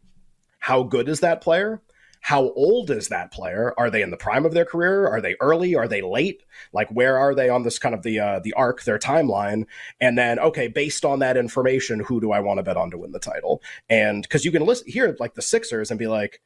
[0.58, 1.82] how good is that player,
[2.22, 3.74] how old is that player?
[3.76, 5.08] Are they in the prime of their career?
[5.08, 5.74] Are they early?
[5.74, 6.44] Are they late?
[6.72, 9.66] Like where are they on this kind of the uh, the arc, their timeline?
[10.00, 12.98] And then okay, based on that information, who do I want to bet on to
[12.98, 13.60] win the title?
[13.90, 16.40] And because you can listen here like the Sixers and be like,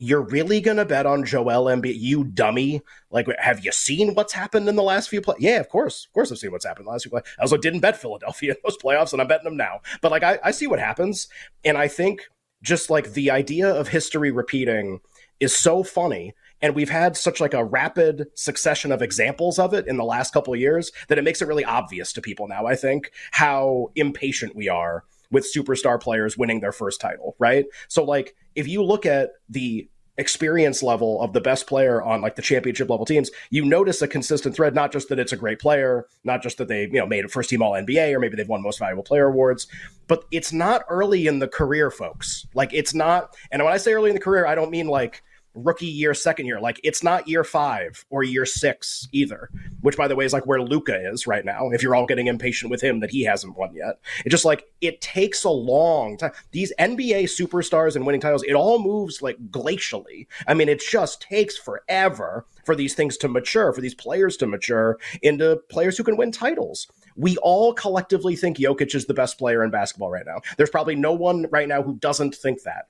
[0.00, 2.82] you're really gonna bet on Joel Embiid, you dummy?
[3.10, 5.36] Like, have you seen what's happened in the last few play?
[5.38, 7.20] Yeah, of course, of course, I've seen what's happened in the last few play.
[7.38, 9.80] I also didn't bet Philadelphia in those playoffs, and I'm betting them now.
[10.00, 11.28] But like, I, I see what happens,
[11.64, 12.22] and I think
[12.62, 15.00] just like the idea of history repeating
[15.38, 19.86] is so funny and we've had such like a rapid succession of examples of it
[19.86, 22.66] in the last couple of years that it makes it really obvious to people now
[22.66, 28.04] i think how impatient we are with superstar players winning their first title right so
[28.04, 29.88] like if you look at the
[30.20, 34.08] experience level of the best player on like the championship level teams, you notice a
[34.08, 37.06] consistent thread, not just that it's a great player, not just that they, you know,
[37.06, 39.66] made a first team all NBA or maybe they've won most valuable player awards,
[40.06, 42.46] but it's not early in the career, folks.
[42.54, 45.22] Like it's not, and when I say early in the career, I don't mean like
[45.54, 46.60] rookie year, second year.
[46.60, 50.46] Like it's not year five or year six either, which by the way is like
[50.46, 51.70] where Luka is right now.
[51.70, 54.64] If you're all getting impatient with him that he hasn't won yet, it's just like
[54.80, 56.32] it takes a long time.
[56.52, 60.26] These NBA superstars and winning titles, it all moves like glacially.
[60.46, 64.46] I mean, it just takes forever for these things to mature, for these players to
[64.46, 66.86] mature into players who can win titles.
[67.16, 70.40] We all collectively think Jokic is the best player in basketball right now.
[70.56, 72.86] There's probably no one right now who doesn't think that.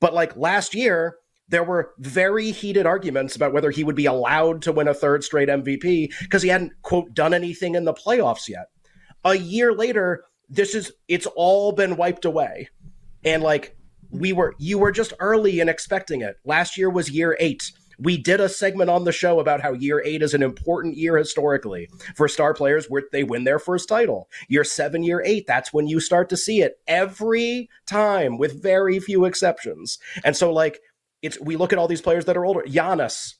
[0.00, 1.16] But like last year,
[1.48, 5.24] there were very heated arguments about whether he would be allowed to win a third
[5.24, 8.68] straight MVP because he hadn't, quote, done anything in the playoffs yet.
[9.24, 12.68] A year later, this is, it's all been wiped away.
[13.24, 13.76] And like,
[14.10, 16.36] we were, you were just early in expecting it.
[16.44, 17.72] Last year was year eight.
[17.98, 21.16] We did a segment on the show about how year eight is an important year
[21.16, 24.28] historically for star players where they win their first title.
[24.48, 28.98] Year seven, year eight, that's when you start to see it every time with very
[28.98, 29.98] few exceptions.
[30.24, 30.80] And so, like,
[31.24, 32.62] it's we look at all these players that are older.
[32.62, 33.34] Giannis,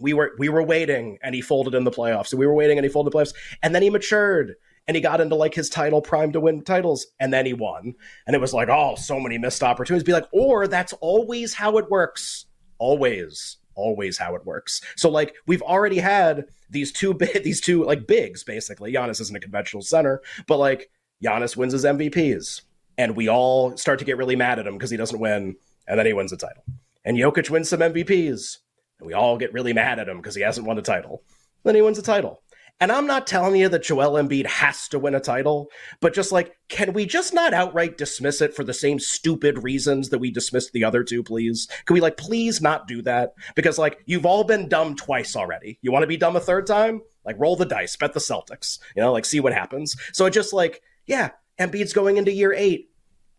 [0.00, 2.28] we were we were waiting and he folded in the playoffs.
[2.28, 3.34] So we were waiting and he folded the playoffs.
[3.62, 4.56] And then he matured
[4.88, 7.94] and he got into like his title prime to win titles and then he won.
[8.26, 10.04] And it was like, oh, so many missed opportunities.
[10.04, 12.46] Be like, or that's always how it works.
[12.78, 13.58] Always.
[13.74, 14.82] Always how it works.
[14.96, 18.92] So like we've already had these two these two like bigs, basically.
[18.92, 20.90] Giannis isn't a conventional center, but like
[21.24, 22.62] Giannis wins his MVPs.
[22.98, 25.56] And we all start to get really mad at him because he doesn't win,
[25.88, 26.62] and then he wins the title.
[27.04, 28.58] And Jokic wins some MVPs,
[28.98, 31.22] and we all get really mad at him because he hasn't won a title.
[31.64, 32.42] Then he wins a title.
[32.80, 36.32] And I'm not telling you that Joel Embiid has to win a title, but just
[36.32, 40.32] like, can we just not outright dismiss it for the same stupid reasons that we
[40.32, 41.68] dismissed the other two, please?
[41.84, 43.34] Can we like please not do that?
[43.54, 45.78] Because like you've all been dumb twice already.
[45.80, 47.02] You want to be dumb a third time?
[47.24, 48.80] Like roll the dice, bet the Celtics.
[48.96, 49.94] You know, like see what happens.
[50.12, 52.88] So it just like, yeah, Embiid's going into year eight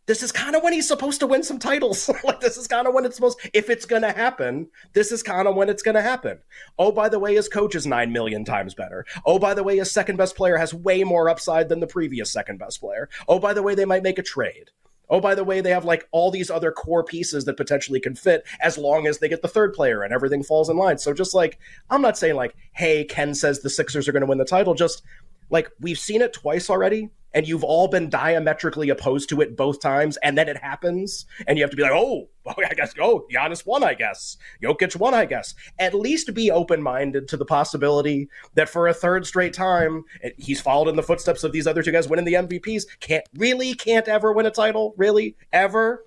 [0.06, 2.10] this is kind of when he's supposed to win some titles.
[2.24, 5.24] like this is kind of when it's supposed if it's going to happen, this is
[5.24, 6.40] kind of when it's going to happen.
[6.78, 9.06] Oh, by the way, his coach is 9 million times better.
[9.26, 12.32] Oh, by the way, his second best player has way more upside than the previous
[12.32, 13.10] second best player.
[13.28, 14.72] Oh, by the way, they might make a trade.
[15.10, 18.16] Oh, by the way, they have like all these other core pieces that potentially can
[18.16, 20.98] fit as long as they get the third player and everything falls in line.
[20.98, 24.28] So just like I'm not saying like, "Hey, Ken says the Sixers are going to
[24.28, 25.04] win the title." Just
[25.50, 29.80] like we've seen it twice already and you've all been diametrically opposed to it both
[29.80, 32.94] times, and then it happens, and you have to be like, oh, well, I guess,
[33.00, 34.38] oh, Giannis won, I guess.
[34.62, 35.56] Jokic won, I guess.
[35.80, 40.04] At least be open minded to the possibility that for a third straight time,
[40.38, 42.84] he's followed in the footsteps of these other two guys winning the MVPs.
[43.00, 46.04] Can't really, can't ever win a title, really, ever.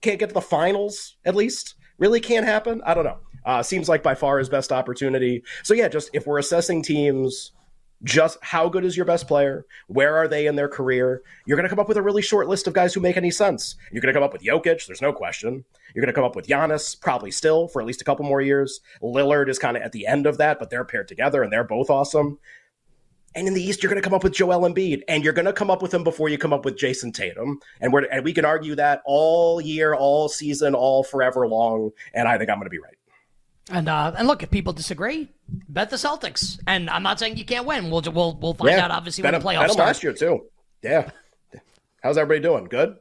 [0.00, 1.74] Can't get to the finals, at least.
[1.98, 2.80] Really can't happen.
[2.84, 3.18] I don't know.
[3.44, 5.42] Uh, seems like by far his best opportunity.
[5.62, 7.52] So yeah, just if we're assessing teams
[8.04, 9.66] just how good is your best player?
[9.88, 11.22] Where are they in their career?
[11.46, 13.30] You're going to come up with a really short list of guys who make any
[13.30, 13.76] sense.
[13.92, 15.64] You're going to come up with Jokic, there's no question.
[15.94, 18.40] You're going to come up with Giannis, probably still for at least a couple more
[18.40, 18.80] years.
[19.02, 21.64] Lillard is kind of at the end of that, but they're paired together and they're
[21.64, 22.38] both awesome.
[23.34, 25.44] And in the East, you're going to come up with Joel Embiid, and you're going
[25.44, 27.60] to come up with him before you come up with Jayson Tatum.
[27.80, 31.90] And and we can argue that all year, all season, all forever long.
[32.14, 32.97] And I think I'm going to be right.
[33.70, 35.28] And uh, and look, if people disagree,
[35.68, 36.58] bet the Celtics.
[36.66, 37.90] And I'm not saying you can't win.
[37.90, 39.88] We'll we'll we'll find yeah, out obviously when the playoffs start.
[39.88, 40.46] last year too.
[40.82, 41.10] Yeah.
[42.02, 42.64] How's everybody doing?
[42.64, 42.96] Good.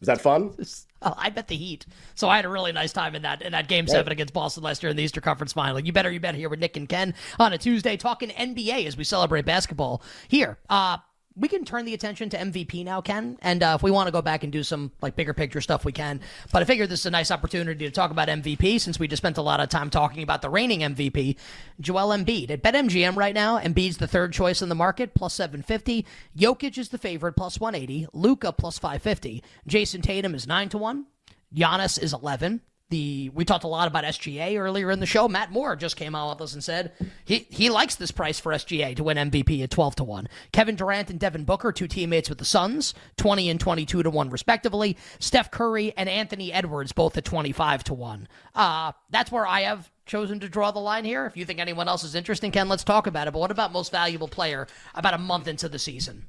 [0.00, 0.56] Was that fun?
[1.02, 1.86] Oh, I bet the Heat.
[2.14, 4.62] So I had a really nice time in that in that game seven against Boston
[4.62, 5.80] last year in the Easter Conference Final.
[5.80, 8.98] You better you bet here with Nick and Ken on a Tuesday talking NBA as
[8.98, 10.58] we celebrate basketball here.
[10.68, 10.98] Uh,
[11.36, 13.38] we can turn the attention to MVP now, Ken.
[13.40, 15.84] And uh, if we want to go back and do some like bigger picture stuff,
[15.84, 16.20] we can.
[16.52, 19.20] But I figure this is a nice opportunity to talk about MVP since we just
[19.20, 21.36] spent a lot of time talking about the reigning MVP,
[21.80, 22.50] Joel Embiid.
[22.50, 26.04] At BetMGM right now, Embiid's the third choice in the market, plus 750.
[26.36, 28.08] Jokic is the favorite, plus 180.
[28.12, 29.42] Luka plus 550.
[29.68, 31.06] Jayson Tatum is 9 to 1.
[31.54, 35.28] Giannis is 11 the we talked a lot about SGA earlier in the show.
[35.28, 36.92] Matt Moore just came out with us and said
[37.24, 40.28] he he likes this price for SGA to win MVP at 12 to 1.
[40.52, 44.30] Kevin Durant and Devin Booker, two teammates with the Suns, 20 and 22 to 1
[44.30, 44.96] respectively.
[45.18, 48.28] Steph Curry and Anthony Edwards both at 25 to 1.
[48.54, 51.24] Uh that's where I have chosen to draw the line here.
[51.26, 53.32] If you think anyone else is interesting, Ken, let's talk about it.
[53.32, 56.26] But what about most valuable player about a month into the season?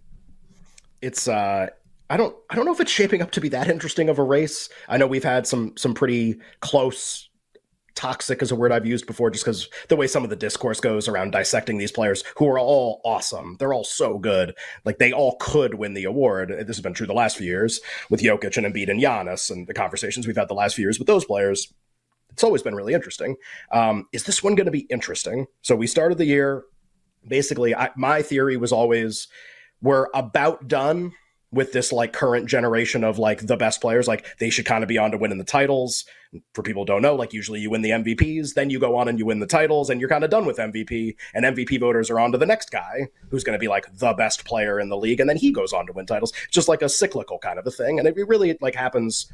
[1.02, 1.70] It's uh
[2.12, 4.24] I don't I don't know if it's shaping up to be that interesting of a
[4.24, 4.68] race.
[4.90, 7.30] I know we've had some some pretty close
[7.96, 10.82] toxic is a word I've used before just because the way some of the discourse
[10.82, 13.56] goes around dissecting these players who are all awesome.
[13.60, 14.54] They're all so good.
[14.84, 16.50] Like they all could win the award.
[16.50, 19.66] This has been true the last few years with Jokic and Embiid and Giannis and
[19.66, 21.74] the conversations we've had the last few years with those players.
[22.32, 23.38] It's always been really interesting.
[23.72, 25.48] Um, is this one going to be interesting?
[25.62, 26.64] So we started the year
[27.26, 27.74] basically.
[27.74, 29.30] I, my theory was always
[29.82, 31.14] we're about done
[31.52, 34.88] with this like current generation of like the best players like they should kind of
[34.88, 36.06] be on to winning the titles.
[36.54, 39.20] For people don't know like usually you win the mvps then you go on and
[39.20, 42.22] you win the titles and you're kind of done with mvp and mvp voters are
[42.22, 44.96] on to the next guy who's going to be like the best player in the
[44.96, 46.32] league and then he goes on to win titles.
[46.50, 49.30] Just like a cyclical kind of a thing and it really like happens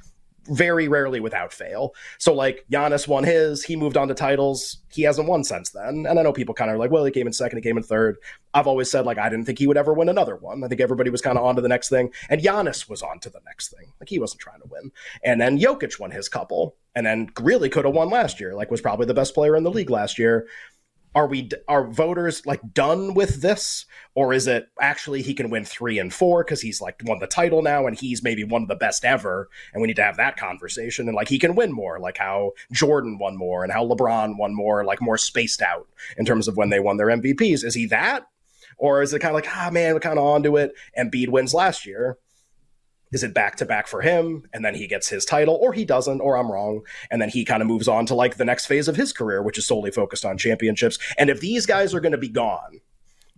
[0.49, 1.93] very rarely without fail.
[2.17, 4.77] So like Giannis won his, he moved on to titles.
[4.91, 6.05] He hasn't won since then.
[6.07, 7.83] And I know people kind of like, well, he came in second, he came in
[7.83, 8.17] third.
[8.53, 10.63] I've always said like I didn't think he would ever win another one.
[10.63, 12.11] I think everybody was kind of on to the next thing.
[12.29, 13.93] And Giannis was on to the next thing.
[13.99, 14.91] Like he wasn't trying to win.
[15.23, 18.55] And then Jokic won his couple and then really could have won last year.
[18.55, 20.47] Like was probably the best player in the league last year.
[21.17, 23.87] Are we are voters like done with this?
[24.13, 27.25] Or is it actually he can win three and four because he's like won the
[27.25, 30.17] title now and he's maybe one of the best ever and we need to have
[30.17, 33.83] that conversation and like he can win more like how jordan won more and how
[33.83, 37.63] lebron won more like more spaced out in terms of when they won their mvps
[37.63, 38.27] is he that?
[38.77, 40.75] Or is it kind of like ah man we're kind of onto it.
[40.95, 42.19] And Embiid wins last year
[43.11, 44.43] is it back to back for him?
[44.53, 46.81] And then he gets his title or he doesn't or i'm wrong.
[47.09, 49.41] And then he kind of moves on to like the next phase of his career
[49.41, 50.97] which is solely focused on championships.
[51.17, 52.81] And if these guys are going to be gone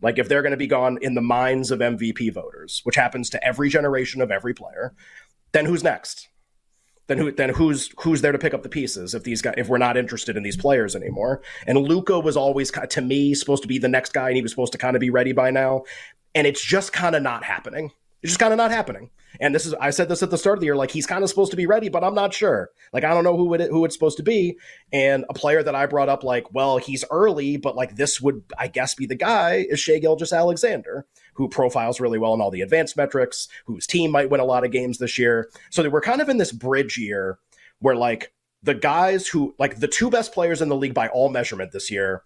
[0.02, 3.30] like if they're going to be gone in the minds of mvp voters which happens
[3.30, 4.94] to every generation of every player
[5.52, 6.30] then who's next?
[7.08, 9.68] Then who then who's who's there to pick up the pieces if these guys if
[9.68, 11.42] we're not interested in these players anymore?
[11.66, 14.52] And luka was always to me supposed to be the next guy and he was
[14.52, 15.84] supposed to kind of be ready by now.
[16.36, 19.12] And it's just kind of not happening it's just kind of not happening.
[19.40, 21.24] And this is I said this at the start of the year, like he's kind
[21.24, 22.70] of supposed to be ready, but I'm not sure.
[22.92, 24.58] Like I don't know who it who it's supposed to be.
[24.92, 28.44] And a player that I brought up, like, well, he's early, but like this would
[28.58, 32.62] I guess be the guy is Shai Gilgeous-Alexander, who profiles really well in all the
[32.62, 35.50] advanced metrics, whose team might win a lot of games this year.
[35.70, 37.40] So we're kind of in this bridge year
[37.80, 41.30] where like the guys who like the two best players in the league by all
[41.30, 42.24] measurement this year.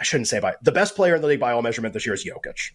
[0.00, 2.14] I shouldn't say by the best player in the league by all measurement this year
[2.14, 2.70] is Jokic.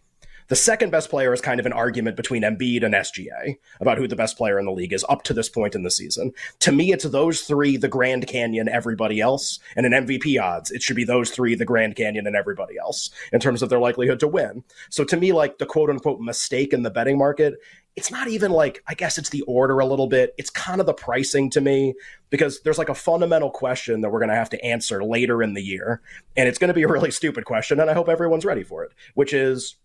[0.48, 4.08] The second best player is kind of an argument between Embiid and SGA about who
[4.08, 6.34] the best player in the league is up to this point in the season.
[6.60, 10.72] To me, it's those three, the Grand Canyon, everybody else, and an MVP odds.
[10.72, 13.80] It should be those three, the Grand Canyon, and everybody else in terms of their
[13.80, 14.64] likelihood to win.
[14.90, 17.60] So to me, like the quote unquote mistake in the betting market
[17.96, 20.34] it's not even like I guess it's the order a little bit.
[20.38, 21.94] It's kind of the pricing to me
[22.30, 25.54] because there's like a fundamental question that we're going to have to answer later in
[25.54, 26.02] the year,
[26.36, 28.84] and it's going to be a really stupid question, and I hope everyone's ready for
[28.84, 28.92] it.
[29.14, 29.76] Which is,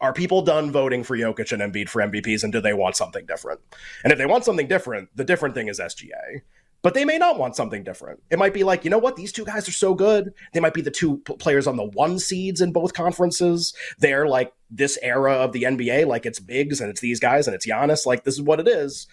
[0.00, 3.26] are people done voting for Jokic and Embiid for MVPs, and do they want something
[3.26, 3.60] different?
[4.02, 6.42] And if they want something different, the different thing is SGA.
[6.82, 8.22] But they may not want something different.
[8.30, 9.16] It might be like, you know what?
[9.16, 10.32] These two guys are so good.
[10.54, 13.74] They might be the two p- players on the one seeds in both conferences.
[13.98, 17.54] They're like this era of the NBA, like it's bigs and it's these guys and
[17.54, 18.06] it's Giannis.
[18.06, 19.06] Like this is what it is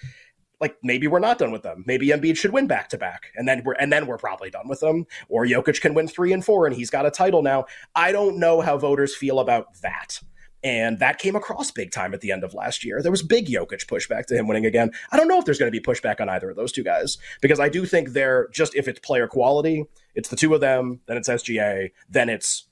[0.60, 1.84] like maybe we're not done with them.
[1.86, 4.67] Maybe Embiid should win back to back, and then we're and then we're probably done
[4.67, 5.06] with them.
[5.30, 7.65] Or Jokic can win three and four, and he's got a title now.
[7.95, 10.19] I don't know how voters feel about that.
[10.63, 13.02] And that came across big time at the end of last year.
[13.02, 14.91] There was big Jokic pushback to him winning again.
[15.12, 17.17] I don't know if there's going to be pushback on either of those two guys
[17.41, 21.02] because I do think they're just if it's player quality, it's the two of them,
[21.08, 22.67] then it's SGA, then it's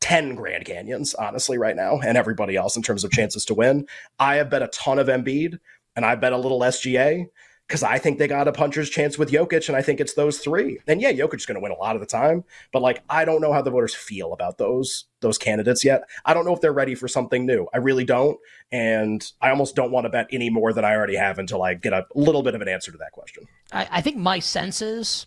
[0.00, 3.86] 10 Grand Canyons, honestly, right now, and everybody else in terms of chances to win.
[4.18, 5.58] I have bet a ton of Embiid
[5.94, 7.26] and I bet a little SGA
[7.70, 10.40] because I think they got a puncher's chance with Jokic, and I think it's those
[10.40, 10.80] three.
[10.88, 13.40] And yeah, Jokic's going to win a lot of the time, but like I don't
[13.40, 16.02] know how the voters feel about those those candidates yet.
[16.24, 17.68] I don't know if they're ready for something new.
[17.72, 18.40] I really don't,
[18.72, 21.74] and I almost don't want to bet any more than I already have until I
[21.74, 23.46] get a little bit of an answer to that question.
[23.70, 25.26] I, I think my sense is.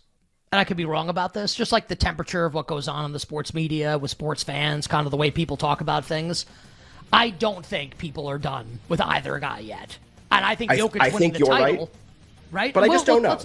[0.52, 3.06] And I could be wrong about this, just like the temperature of what goes on
[3.06, 6.46] in the sports media with sports fans, kind of the way people talk about things.
[7.12, 9.98] I don't think people are done with either guy yet.
[10.30, 11.86] And I think Jokic I, I winning think the title.
[11.86, 11.94] Right
[12.54, 12.72] right?
[12.72, 13.38] But I just don't know.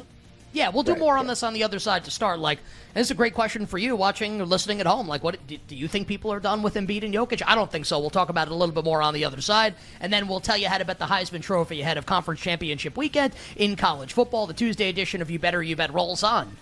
[0.51, 1.31] Yeah, we'll do right, more on yeah.
[1.31, 2.39] this on the other side to start.
[2.39, 2.59] Like,
[2.95, 5.07] this is a great question for you watching or listening at home.
[5.07, 7.43] Like, what do, do, you think people are done with Embiid and Jokic?
[7.45, 7.99] I don't think so.
[7.99, 10.39] We'll talk about it a little bit more on the other side, and then we'll
[10.39, 14.13] tell you how to bet the Heisman Trophy ahead of Conference Championship weekend in college
[14.13, 14.47] football.
[14.47, 16.57] The Tuesday edition of You Better You Bet rolls on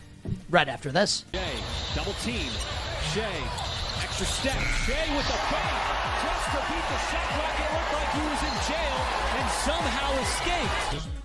[0.50, 1.24] right after this.
[1.34, 1.48] Shai,
[1.96, 2.52] double team.
[3.14, 3.24] Shai,
[4.04, 4.58] extra step.
[4.84, 5.88] Shai with the fake.
[6.24, 7.56] Just to beat the shot clock.
[7.56, 8.98] It looked like he was in jail
[9.40, 11.17] and somehow escaped.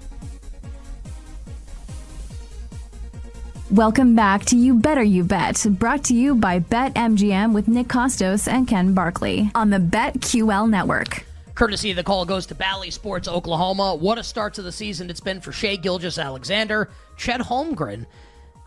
[3.73, 8.47] Welcome back to You Better You Bet, brought to you by BetMGM with Nick Kostos
[8.47, 11.25] and Ken Barkley on the BetQL network.
[11.55, 13.95] Courtesy of the call goes to Bally Sports Oklahoma.
[13.95, 18.05] What a start to the season it's been for Shai Gilgeous-Alexander, Chet Holmgren,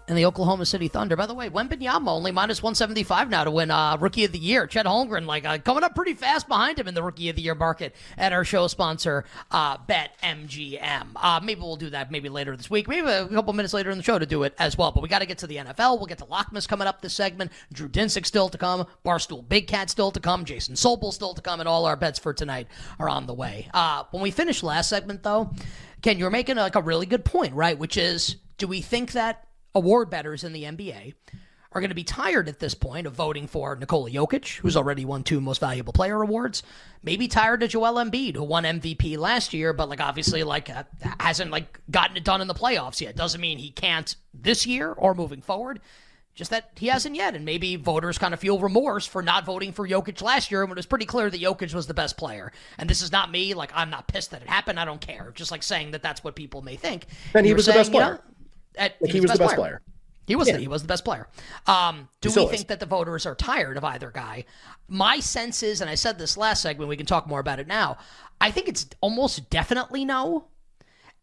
[0.08, 1.16] and the Oklahoma City Thunder.
[1.16, 4.68] By the way, Wembanyama only minus 175 now to win uh, Rookie of the Year.
[4.68, 7.42] Chet Holmgren, like uh, coming up pretty fast behind him in the Rookie of the
[7.42, 11.08] Year market at our show sponsor, uh, BetMGM.
[11.16, 13.98] Uh, maybe we'll do that maybe later this week, maybe a couple minutes later in
[13.98, 14.92] the show to do it as well.
[14.92, 15.98] But we got to get to the NFL.
[15.98, 17.52] We'll get to Lockmas coming up this segment.
[17.74, 18.86] Drew Dinsick still to come.
[19.06, 20.46] Barstool Big Cat still to come.
[20.46, 21.60] Jason Sobel still to come.
[21.60, 22.68] And all our bets for tonight
[23.00, 23.68] are on the way.
[23.74, 25.52] Uh, when we finish last segment, though,
[26.02, 27.78] Ken, you're making like a really good point, right?
[27.78, 31.14] Which is, do we think that award betters in the NBA
[31.76, 35.04] are going to be tired at this point of voting for Nikola Jokic, who's already
[35.04, 36.64] won two Most Valuable Player awards.
[37.04, 40.84] Maybe tired of Joel Embiid, who won MVP last year, but like obviously like uh,
[41.20, 43.18] hasn't like gotten it done in the playoffs yet.
[43.18, 45.82] Doesn't mean he can't this year or moving forward.
[46.34, 49.72] Just that he hasn't yet, and maybe voters kind of feel remorse for not voting
[49.72, 52.52] for Jokic last year when it was pretty clear that Jokic was the best player.
[52.78, 54.78] And this is not me, like I'm not pissed that it happened.
[54.78, 55.32] I don't care.
[55.34, 57.06] Just like saying that that's what people may think.
[57.34, 58.06] And, he was saying, the best player.
[58.06, 58.35] You know,
[58.78, 59.68] at, like he, was, was the best player.
[59.70, 59.82] player.
[60.28, 60.56] He was Yeah.
[60.56, 61.28] the, he was the best player.
[61.68, 62.50] Um, do we is.
[62.50, 64.46] think that the voters are tired of either guy?
[64.88, 67.68] My sense is, and I said this last segment, we can talk more about it
[67.68, 67.98] now.
[68.42, 70.48] I think it's almost definitely no.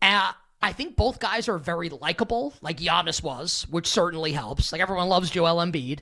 [0.00, 0.32] Uh,
[0.62, 4.70] I think both guys are very likable, like Giannis was, which certainly helps.
[4.70, 6.00] Like everyone loves Joel Embiid.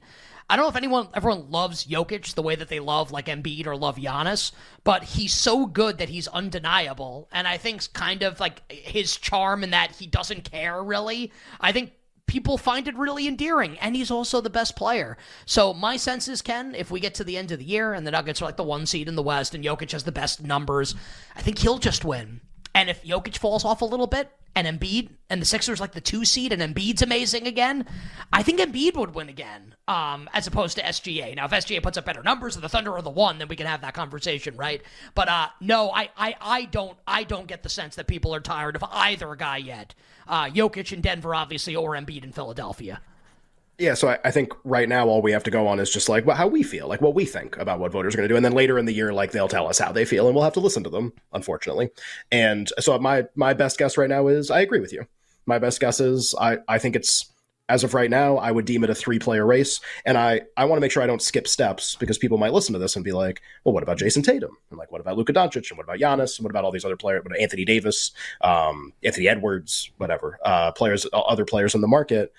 [0.50, 3.66] I don't know if anyone everyone loves Jokic the way that they love like Embiid
[3.66, 4.50] or love Giannis,
[4.82, 7.28] but he's so good that he's undeniable.
[7.32, 11.32] And I think kind of like his charm in that he doesn't care really.
[11.60, 11.92] I think
[12.26, 15.16] people find it really endearing, and he's also the best player.
[15.46, 18.06] So my sense is, Ken, if we get to the end of the year and
[18.06, 20.42] the Nuggets are like the one seed in the West, and Jokic has the best
[20.42, 20.94] numbers,
[21.34, 22.40] I think he'll just win.
[22.74, 26.00] And if Jokic falls off a little bit, and Embiid and the Sixers like the
[26.00, 27.86] two seed, and Embiid's amazing again,
[28.32, 31.36] I think Embiid would win again, um, as opposed to SGA.
[31.36, 33.56] Now, if SGA puts up better numbers, or the Thunder are the one, then we
[33.56, 34.82] can have that conversation, right?
[35.14, 38.40] But uh, no, I, I, I don't, I don't get the sense that people are
[38.40, 39.94] tired of either guy yet.
[40.26, 43.00] Uh, Jokic in Denver, obviously, or Embiid in Philadelphia.
[43.80, 46.10] Yeah, so I, I think right now all we have to go on is just
[46.10, 48.32] like well, how we feel, like what we think about what voters are going to
[48.32, 50.34] do, and then later in the year, like they'll tell us how they feel, and
[50.34, 51.88] we'll have to listen to them, unfortunately.
[52.30, 55.06] And so my my best guess right now is I agree with you.
[55.46, 57.32] My best guess is I I think it's
[57.70, 60.66] as of right now I would deem it a three player race, and I I
[60.66, 63.04] want to make sure I don't skip steps because people might listen to this and
[63.04, 65.84] be like, well, what about Jayson Tatum, and like what about Luka Doncic, and what
[65.84, 68.10] about Giannis, and what about all these other players, about Anthony Davis,
[68.42, 72.30] um, Anthony Edwards, whatever uh, players, other players in the market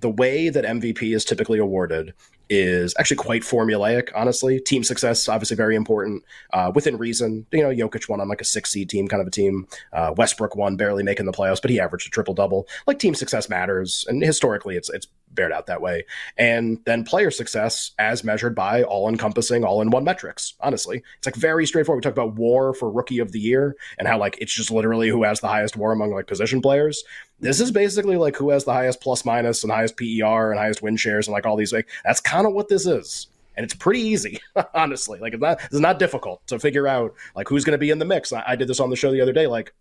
[0.00, 2.14] the way that MVP is typically awarded
[2.48, 4.60] is actually quite formulaic, honestly.
[4.60, 6.22] Team success, obviously very important,
[6.52, 7.46] uh, within reason.
[7.52, 9.66] You know, Jokic won on like a six seed team kind of a team.
[9.92, 12.68] Uh, Westbrook won, barely making the playoffs, but he averaged a triple double.
[12.86, 16.04] Like team success matters, and historically, it's it's bared out that way.
[16.38, 20.54] And then player success, as measured by all encompassing, all in one metrics.
[20.60, 22.04] Honestly, it's like very straightforward.
[22.04, 25.08] We talk about WAR for Rookie of the Year, and how like it's just literally
[25.08, 27.02] who has the highest WAR among like position players.
[27.40, 30.82] This is basically like who has the highest plus minus and highest PER and highest
[30.82, 33.28] win shares and like all these like that's kind of what this is.
[33.56, 34.38] And it's pretty easy,
[34.74, 35.18] honestly.
[35.18, 37.98] Like it's not it's not difficult to figure out like who's going to be in
[37.98, 38.32] the mix.
[38.32, 39.46] I, I did this on the show the other day.
[39.46, 39.74] Like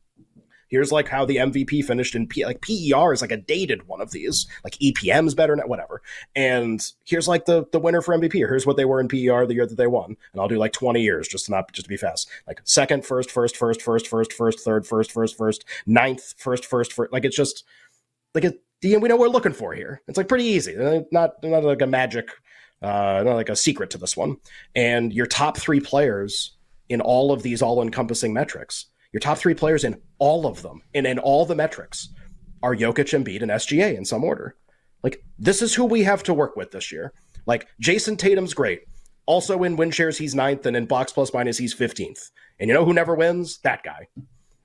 [0.67, 4.01] here's like how the MVP finished in P, like PER is like a dated one
[4.01, 4.47] of these.
[4.63, 6.01] Like EPM is better, now, whatever.
[6.35, 8.33] And here's like the the winner for MVP.
[8.33, 10.17] Here's what they were in PER the year that they won.
[10.33, 12.29] And I'll do like 20 years just to not just to be fast.
[12.47, 16.93] Like second, first, first, first, first, first, first, third, first, first, first, ninth, first, first,
[16.93, 17.11] first.
[17.11, 17.63] Like it's just
[18.33, 18.61] like it.
[18.83, 20.01] We know what we're looking for here.
[20.07, 20.75] It's like pretty easy.
[21.11, 22.29] Not not like a magic,
[22.81, 24.37] uh, not like a secret to this one.
[24.75, 26.51] And your top three players
[26.89, 28.85] in all of these all-encompassing metrics,
[29.15, 32.09] your top three players in all of them and in all the metrics
[32.61, 34.57] are Jokic, and Embiid, and SGA in some order.
[35.03, 37.13] Like this is who we have to work with this year.
[37.45, 38.81] Like Jayson Tatum's great.
[39.25, 42.29] Also in win shares, he's ninth, and in box plus minus, he's fifteenth.
[42.59, 43.59] And you know who never wins?
[43.59, 44.09] That guy.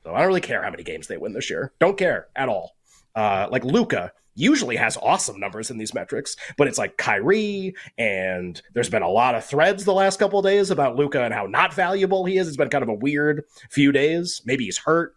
[0.03, 1.73] So I don't really care how many games they win this year.
[1.79, 2.73] Don't care at all.
[3.15, 8.61] Uh, like Luka usually has awesome numbers in these metrics, but it's like Kyrie, and
[8.75, 11.75] there's been a lot of threads the last couple days about Luka and how not
[11.75, 12.49] valuable he is.
[12.49, 14.43] It's been kind of a weird few days.
[14.45, 15.15] Maybe he's hurt.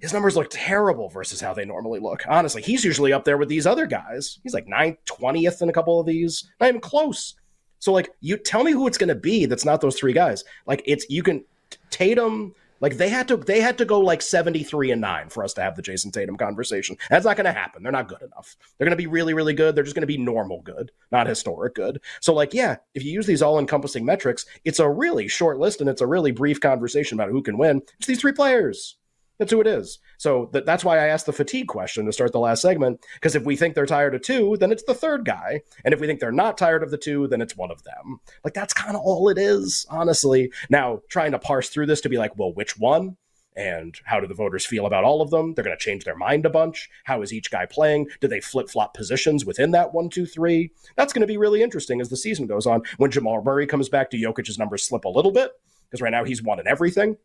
[0.00, 2.22] His numbers look terrible versus how they normally look.
[2.26, 4.38] Honestly, he's usually up there with these other guys.
[4.42, 6.50] He's like 9th, 20th in a couple of these.
[6.58, 7.34] Not even close.
[7.80, 10.44] So like you tell me who it's going to be that's not those three guys.
[10.66, 11.44] Like it's you can
[11.90, 15.52] Tatum like they had to they had to go like 73 and 9 for us
[15.54, 16.96] to have the Jayson Tatum conversation.
[17.08, 17.82] That's not going to happen.
[17.82, 18.56] They're not good enough.
[18.76, 19.74] They're going to be really really good.
[19.74, 22.00] They're just going to be normal good, not historic good.
[22.20, 25.90] So like yeah, if you use these all-encompassing metrics, it's a really short list and
[25.90, 27.82] it's a really brief conversation about who can win.
[27.98, 28.96] It's these three players.
[29.40, 30.00] That's who it is.
[30.18, 33.02] So th- that's why I asked the fatigue question to start the last segment.
[33.14, 35.62] Because if we think they're tired of two, then it's the third guy.
[35.82, 38.20] And if we think they're not tired of the two, then it's one of them.
[38.44, 40.52] Like that's kind of all it is, honestly.
[40.68, 43.16] Now, trying to parse through this to be like, well, which one?
[43.56, 45.54] And how do the voters feel about all of them?
[45.54, 46.90] They're going to change their mind a bunch.
[47.04, 48.08] How is each guy playing?
[48.20, 50.70] Do they flip flop positions within that one, two, three?
[50.96, 52.82] That's going to be really interesting as the season goes on.
[52.98, 55.52] When Jamal Murray comes back, do Jokic's numbers slip a little bit?
[55.88, 57.16] Because right now he's won in everything.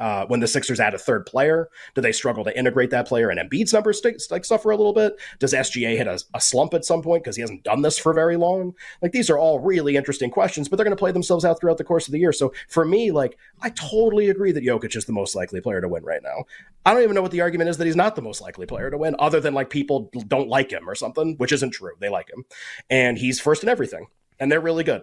[0.00, 3.28] Uh, when the Sixers add a third player, do they struggle to integrate that player
[3.28, 5.20] and Embiid's numbers st- like suffer a little bit?
[5.38, 8.14] Does SGA hit a, a slump at some point because he hasn't done this for
[8.14, 8.74] very long?
[9.02, 11.76] Like these are all really interesting questions, but they're going to play themselves out throughout
[11.76, 12.32] the course of the year.
[12.32, 15.88] So for me, like I totally agree that Jokic is the most likely player to
[15.88, 16.44] win right now.
[16.86, 18.90] I don't even know what the argument is that he's not the most likely player
[18.90, 21.92] to win, other than like people don't like him or something, which isn't true.
[22.00, 22.44] They like him,
[22.88, 24.06] and he's first in everything,
[24.38, 25.02] and they're really good.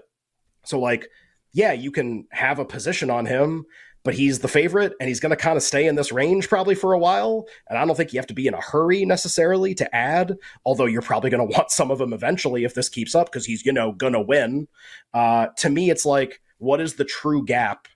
[0.66, 1.08] So like,
[1.54, 3.68] yeah, you can have a position on him
[4.08, 6.76] but he's the favorite and he's going to kind of stay in this range probably
[6.76, 7.46] for a while.
[7.68, 10.86] And I don't think you have to be in a hurry necessarily to add, although
[10.86, 13.66] you're probably going to want some of them eventually if this keeps up because he's,
[13.66, 14.70] you know, going to win.
[15.14, 17.90] Uh, to me, it's like, what is the true gap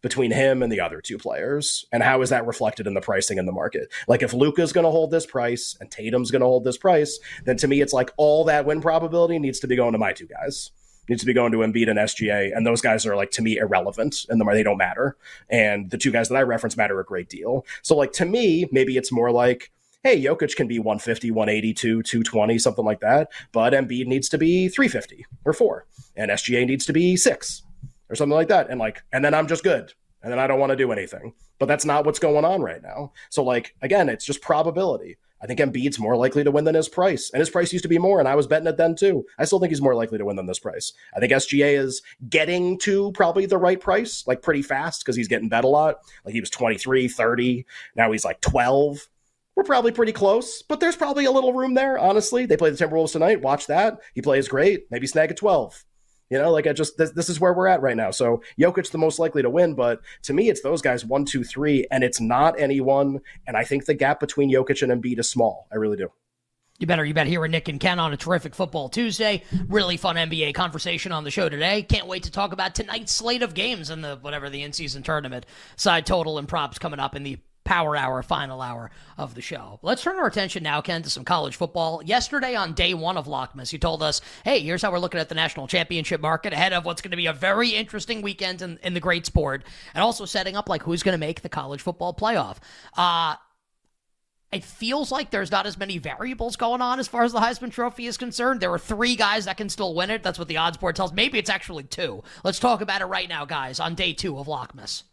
[0.00, 1.84] between him and the other two players?
[1.92, 3.92] And how is that reflected in the pricing in the market?
[4.08, 7.20] Like if luka's going to hold this price and Tatum's going to hold this price,
[7.44, 10.14] then to me, it's like all that win probability needs to be going to my
[10.14, 10.70] two guys.
[11.08, 13.56] Needs to be going to Embiid and SGA, and those guys are like to me
[13.56, 15.16] irrelevant, and the they don't matter.
[15.48, 17.66] And the two guys that I reference matter a great deal.
[17.82, 19.70] So like to me, maybe it's more like
[20.02, 24.66] hey, Jokic can be 150, 182, 220, something like that, but Embiid needs to be
[24.68, 25.84] 350 or four,
[26.16, 27.62] and SGA needs to be six
[28.08, 28.68] or something like that.
[28.68, 29.92] And like, and then I'm just good.
[30.22, 31.32] And then I don't want to do anything.
[31.58, 33.12] But that's not what's going on right now.
[33.30, 35.16] So like, again, it's just probability.
[35.42, 37.30] I think Embiid's more likely to win than his price.
[37.30, 39.24] And his price used to be more, and I was betting it then too.
[39.38, 40.92] I still think he's more likely to win than this price.
[41.14, 45.28] I think SGA is getting to probably the right price, like pretty fast, because he's
[45.28, 46.00] getting bet a lot.
[46.24, 47.66] Like he was 23, 30.
[47.96, 49.08] Now he's like 12.
[49.56, 52.46] We're probably pretty close, but there's probably a little room there, honestly.
[52.46, 53.42] They play the Timberwolves tonight.
[53.42, 53.98] Watch that.
[54.14, 54.90] He plays great.
[54.90, 55.84] Maybe snag a 12.
[56.30, 58.12] You know, like I just this, this is where we're at right now.
[58.12, 61.42] So Jokic the most likely to win, but to me it's those guys one, two,
[61.42, 63.20] three, and it's not anyone.
[63.48, 65.66] And I think the gap between Jokic and Embiid is small.
[65.72, 66.10] I really do.
[66.78, 69.42] You better, you better hear Nick and Ken on a terrific football Tuesday.
[69.68, 71.82] Really fun NBA conversation on the show today.
[71.82, 75.02] Can't wait to talk about tonight's slate of games and the whatever the in season
[75.02, 75.44] tournament.
[75.76, 77.38] Side total and props coming up in the
[77.70, 79.78] power hour, final hour of the show.
[79.80, 82.02] Let's turn our attention now, Ken, to some college football.
[82.02, 85.28] Yesterday on day one of Lockmas, you told us, hey, here's how we're looking at
[85.28, 88.80] the national championship market ahead of what's going to be a very interesting weekend in,
[88.82, 89.62] in the great sport,
[89.94, 92.56] and also setting up like who's going to make the college football playoff.
[92.96, 93.36] Uh,
[94.50, 97.70] it feels like there's not as many variables going on as far as the Heisman
[97.70, 98.60] Trophy is concerned.
[98.60, 100.24] There are three guys that can still win it.
[100.24, 101.12] That's what the odds board tells.
[101.12, 102.24] Maybe it's actually two.
[102.42, 105.04] Let's talk about it right now, guys, on day two of Lockmas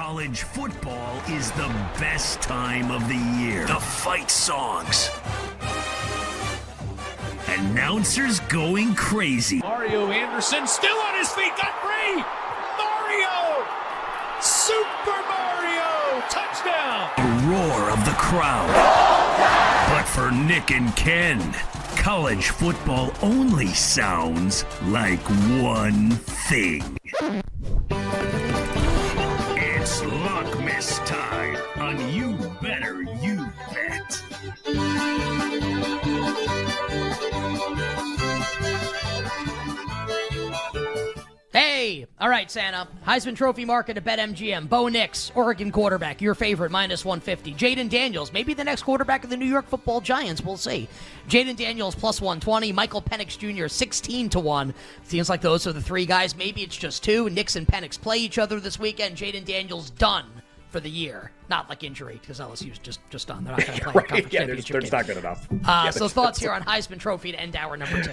[0.00, 3.66] college football is the best time of the year.
[3.66, 5.10] The fight songs.
[7.48, 9.58] Announcers going crazy.
[9.58, 12.24] Mario Anderson still on his feet, got free.
[12.80, 13.66] Mario!
[14.40, 16.22] Super Mario!
[16.30, 17.10] Touchdown!
[17.18, 18.70] The roar of the crowd.
[19.90, 21.52] But for Nick and Ken,
[21.96, 25.20] college football only sounds like
[25.60, 26.08] one
[26.48, 26.96] thing.
[29.82, 33.29] It's Lockmas time on You Better You
[42.20, 42.86] all right, Santa.
[43.06, 44.68] Heisman Trophy market at BetMGM.
[44.68, 47.54] Bo Nix, Oregon quarterback, your favorite, minus 150.
[47.54, 50.42] Jayden Daniels, maybe the next quarterback of the New York football Giants.
[50.42, 50.86] We'll see.
[51.28, 52.72] Jayden Daniels, plus 120.
[52.72, 54.74] Michael Penix Jr., 16 to 1.
[55.04, 56.36] Seems like those are the three guys.
[56.36, 57.30] Maybe it's just two.
[57.30, 59.16] Nix and Penix play each other this weekend.
[59.16, 60.26] Jayden Daniels done
[60.68, 61.32] for the year.
[61.48, 63.44] Not like injury, because LSU's just, just done.
[63.44, 64.32] They're not going to play right.
[64.32, 65.50] Yeah, there's, there's not good enough.
[65.50, 65.56] Uh,
[65.86, 68.12] yeah, so thoughts here on Heisman Trophy to end hour number two.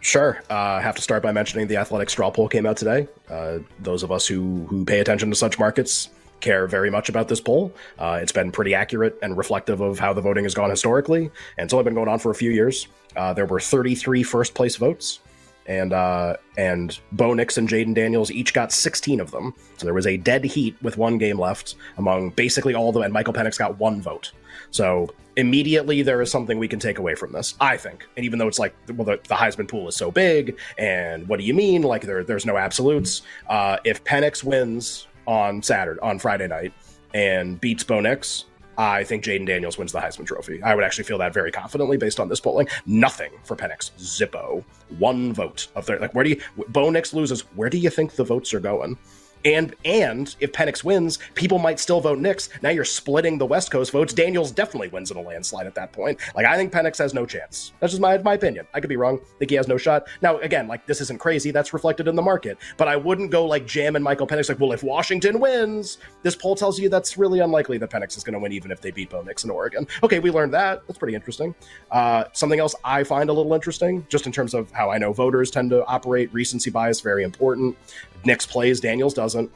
[0.00, 0.42] Sure.
[0.50, 3.08] Uh, I have to start by mentioning the athletic straw poll came out today.
[3.28, 6.10] Uh, those of us who who pay attention to such markets
[6.40, 7.72] care very much about this poll.
[7.98, 11.64] Uh, it's been pretty accurate and reflective of how the voting has gone historically, and
[11.64, 12.88] it's only been going on for a few years.
[13.16, 15.20] Uh, there were 33 first place votes,
[15.68, 19.54] and uh, and Bo Nix and Jayden Daniels each got 16 of them.
[19.76, 23.04] So there was a dead heat with one game left among basically all of them,
[23.04, 24.32] and Michael Penix got one vote.
[24.70, 28.06] So immediately there is something we can take away from this, I think.
[28.16, 31.38] And even though it's like, well, the, the Heisman pool is so big, and what
[31.38, 31.82] do you mean?
[31.82, 33.22] Like there, there's no absolutes.
[33.48, 36.72] Uh, if Penix wins on Saturday, on Friday night,
[37.14, 38.46] and beats Bo Nix,
[38.78, 40.62] I think Jayden Daniels wins the Heisman Trophy.
[40.62, 42.68] I would actually feel that very confidently based on this polling.
[42.86, 43.90] Nothing for Penix.
[43.98, 44.62] Zippo.
[44.98, 46.14] One vote of their like.
[46.14, 46.40] Where do you?
[46.68, 47.40] Bo Nix loses.
[47.56, 48.96] Where do you think the votes are going?
[49.44, 52.48] And and if Penix wins, people might still vote Nix.
[52.62, 54.12] Now you're splitting the West Coast votes.
[54.12, 56.20] Daniels definitely wins in a landslide at that point.
[56.34, 57.72] Like I think Penix has no chance.
[57.80, 58.66] That's just my my opinion.
[58.74, 59.18] I could be wrong.
[59.18, 60.08] I think he has no shot.
[60.22, 61.50] Now again, like this isn't crazy.
[61.50, 62.58] That's reflected in the market.
[62.76, 64.48] But I wouldn't go like jamming Michael Penix.
[64.48, 68.24] Like, well, if Washington wins, this poll tells you that's really unlikely that Penix is
[68.24, 69.86] going to win, even if they beat Bo Nix in Oregon.
[70.02, 70.86] Okay, we learned that.
[70.86, 71.54] That's pretty interesting.
[71.90, 75.12] Uh, something else I find a little interesting, just in terms of how I know
[75.12, 76.32] voters tend to operate.
[76.32, 77.76] Recency bias very important.
[78.24, 79.52] Nix plays, Daniels doesn't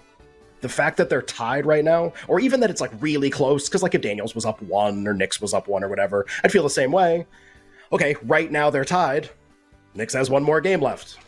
[0.63, 3.83] the fact that they're tied right now, or even that it's like really close, because
[3.83, 6.63] like if Daniels was up one or Nix was up one or whatever, I'd feel
[6.63, 7.27] the same way.
[7.93, 9.29] Okay, right now they're tied.
[9.95, 11.19] Nix has one more game left.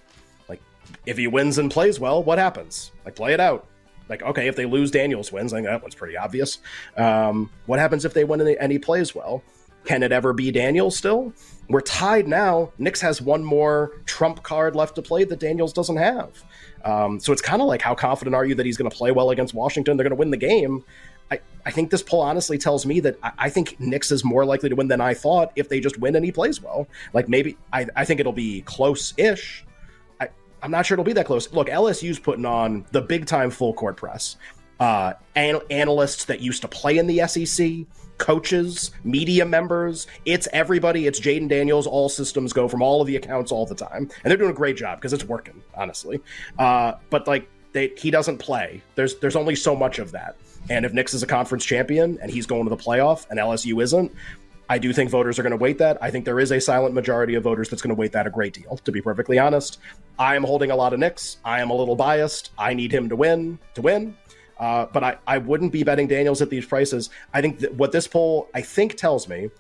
[0.48, 0.62] Like,
[1.04, 2.92] if he wins and plays well, what happens?
[3.04, 3.66] Like, play it out.
[4.08, 5.52] Like, okay, if they lose, Daniels wins.
[5.52, 6.58] I think that one's pretty obvious.
[6.96, 9.42] Um, what happens if they win and he plays well?
[9.84, 11.32] Can it ever be Daniels still?
[11.68, 12.72] We're tied now.
[12.78, 16.42] Nix has one more trump card left to play that Daniels doesn't have.
[16.84, 19.10] Um, so it's kind of like how confident are you that he's going to play
[19.10, 19.96] well against Washington?
[19.96, 20.84] They're going to win the game.
[21.30, 24.44] I, I think this poll honestly tells me that I, I, think Nix is more
[24.44, 26.86] likely to win than I thought if they just win and he plays well.
[27.14, 29.64] Like maybe I, I think it'll be close ish.
[30.64, 31.52] I'm not sure it'll be that close.
[31.52, 34.36] Look, LSU's putting on the big time full court press.
[34.80, 37.86] Uh, an- analysts that used to play in the SEC,
[38.18, 40.06] coaches, media members.
[40.24, 41.06] It's everybody.
[41.06, 41.86] It's Jayden Daniels.
[41.86, 44.54] All systems go from all of the accounts all the time, and they're doing a
[44.54, 46.20] great job because it's working, honestly.
[46.58, 48.82] Uh, but like they, he doesn't play.
[48.94, 50.36] There's there's only so much of that.
[50.70, 53.82] And if Nix is a conference champion and he's going to the playoff and LSU
[53.82, 54.12] isn't,
[54.68, 55.98] I do think voters are going to wait that.
[56.00, 58.30] I think there is a silent majority of voters that's going to wait that a
[58.30, 59.78] great deal, to be perfectly honest.
[60.18, 61.36] I am holding a lot of Nix.
[61.44, 62.52] I am a little biased.
[62.56, 64.16] I need him to win to win.
[64.58, 67.10] Uh, but I, I wouldn't be betting Daniels at these prices.
[67.32, 69.50] I think that what this poll, I think, tells me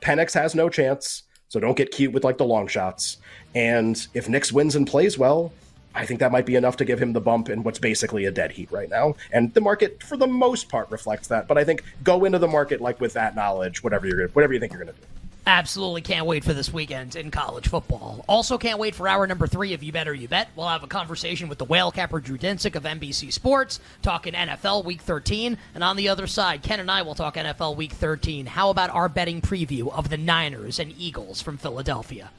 [0.00, 1.22] Penix has no chance.
[1.48, 3.18] So don't get cute with like the long shots.
[3.54, 5.52] And if Nix wins and plays well,
[5.94, 8.30] I think that might be enough to give him the bump in what's basically a
[8.30, 9.14] dead heat right now.
[9.32, 11.48] And the market, for the most part, reflects that.
[11.48, 14.60] But I think go into the market like with that knowledge, whatever you're whatever you
[14.60, 15.06] think you're going to do.
[15.46, 18.24] Absolutely can't wait for this weekend in college football.
[18.28, 20.48] Also can't wait for hour number three of You Better You Bet.
[20.54, 24.84] We'll have a conversation with the whale capper Drew Dinsick of NBC Sports, talking NFL
[24.84, 25.58] Week 13.
[25.74, 28.46] And on the other side, Ken and I will talk NFL Week 13.
[28.46, 32.30] How about our betting preview of the Niners and Eagles from Philadelphia?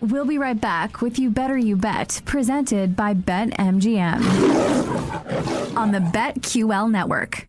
[0.00, 4.22] We'll be right back with You Better You Bet, presented by BetMGM
[5.76, 7.48] on the BetQL network.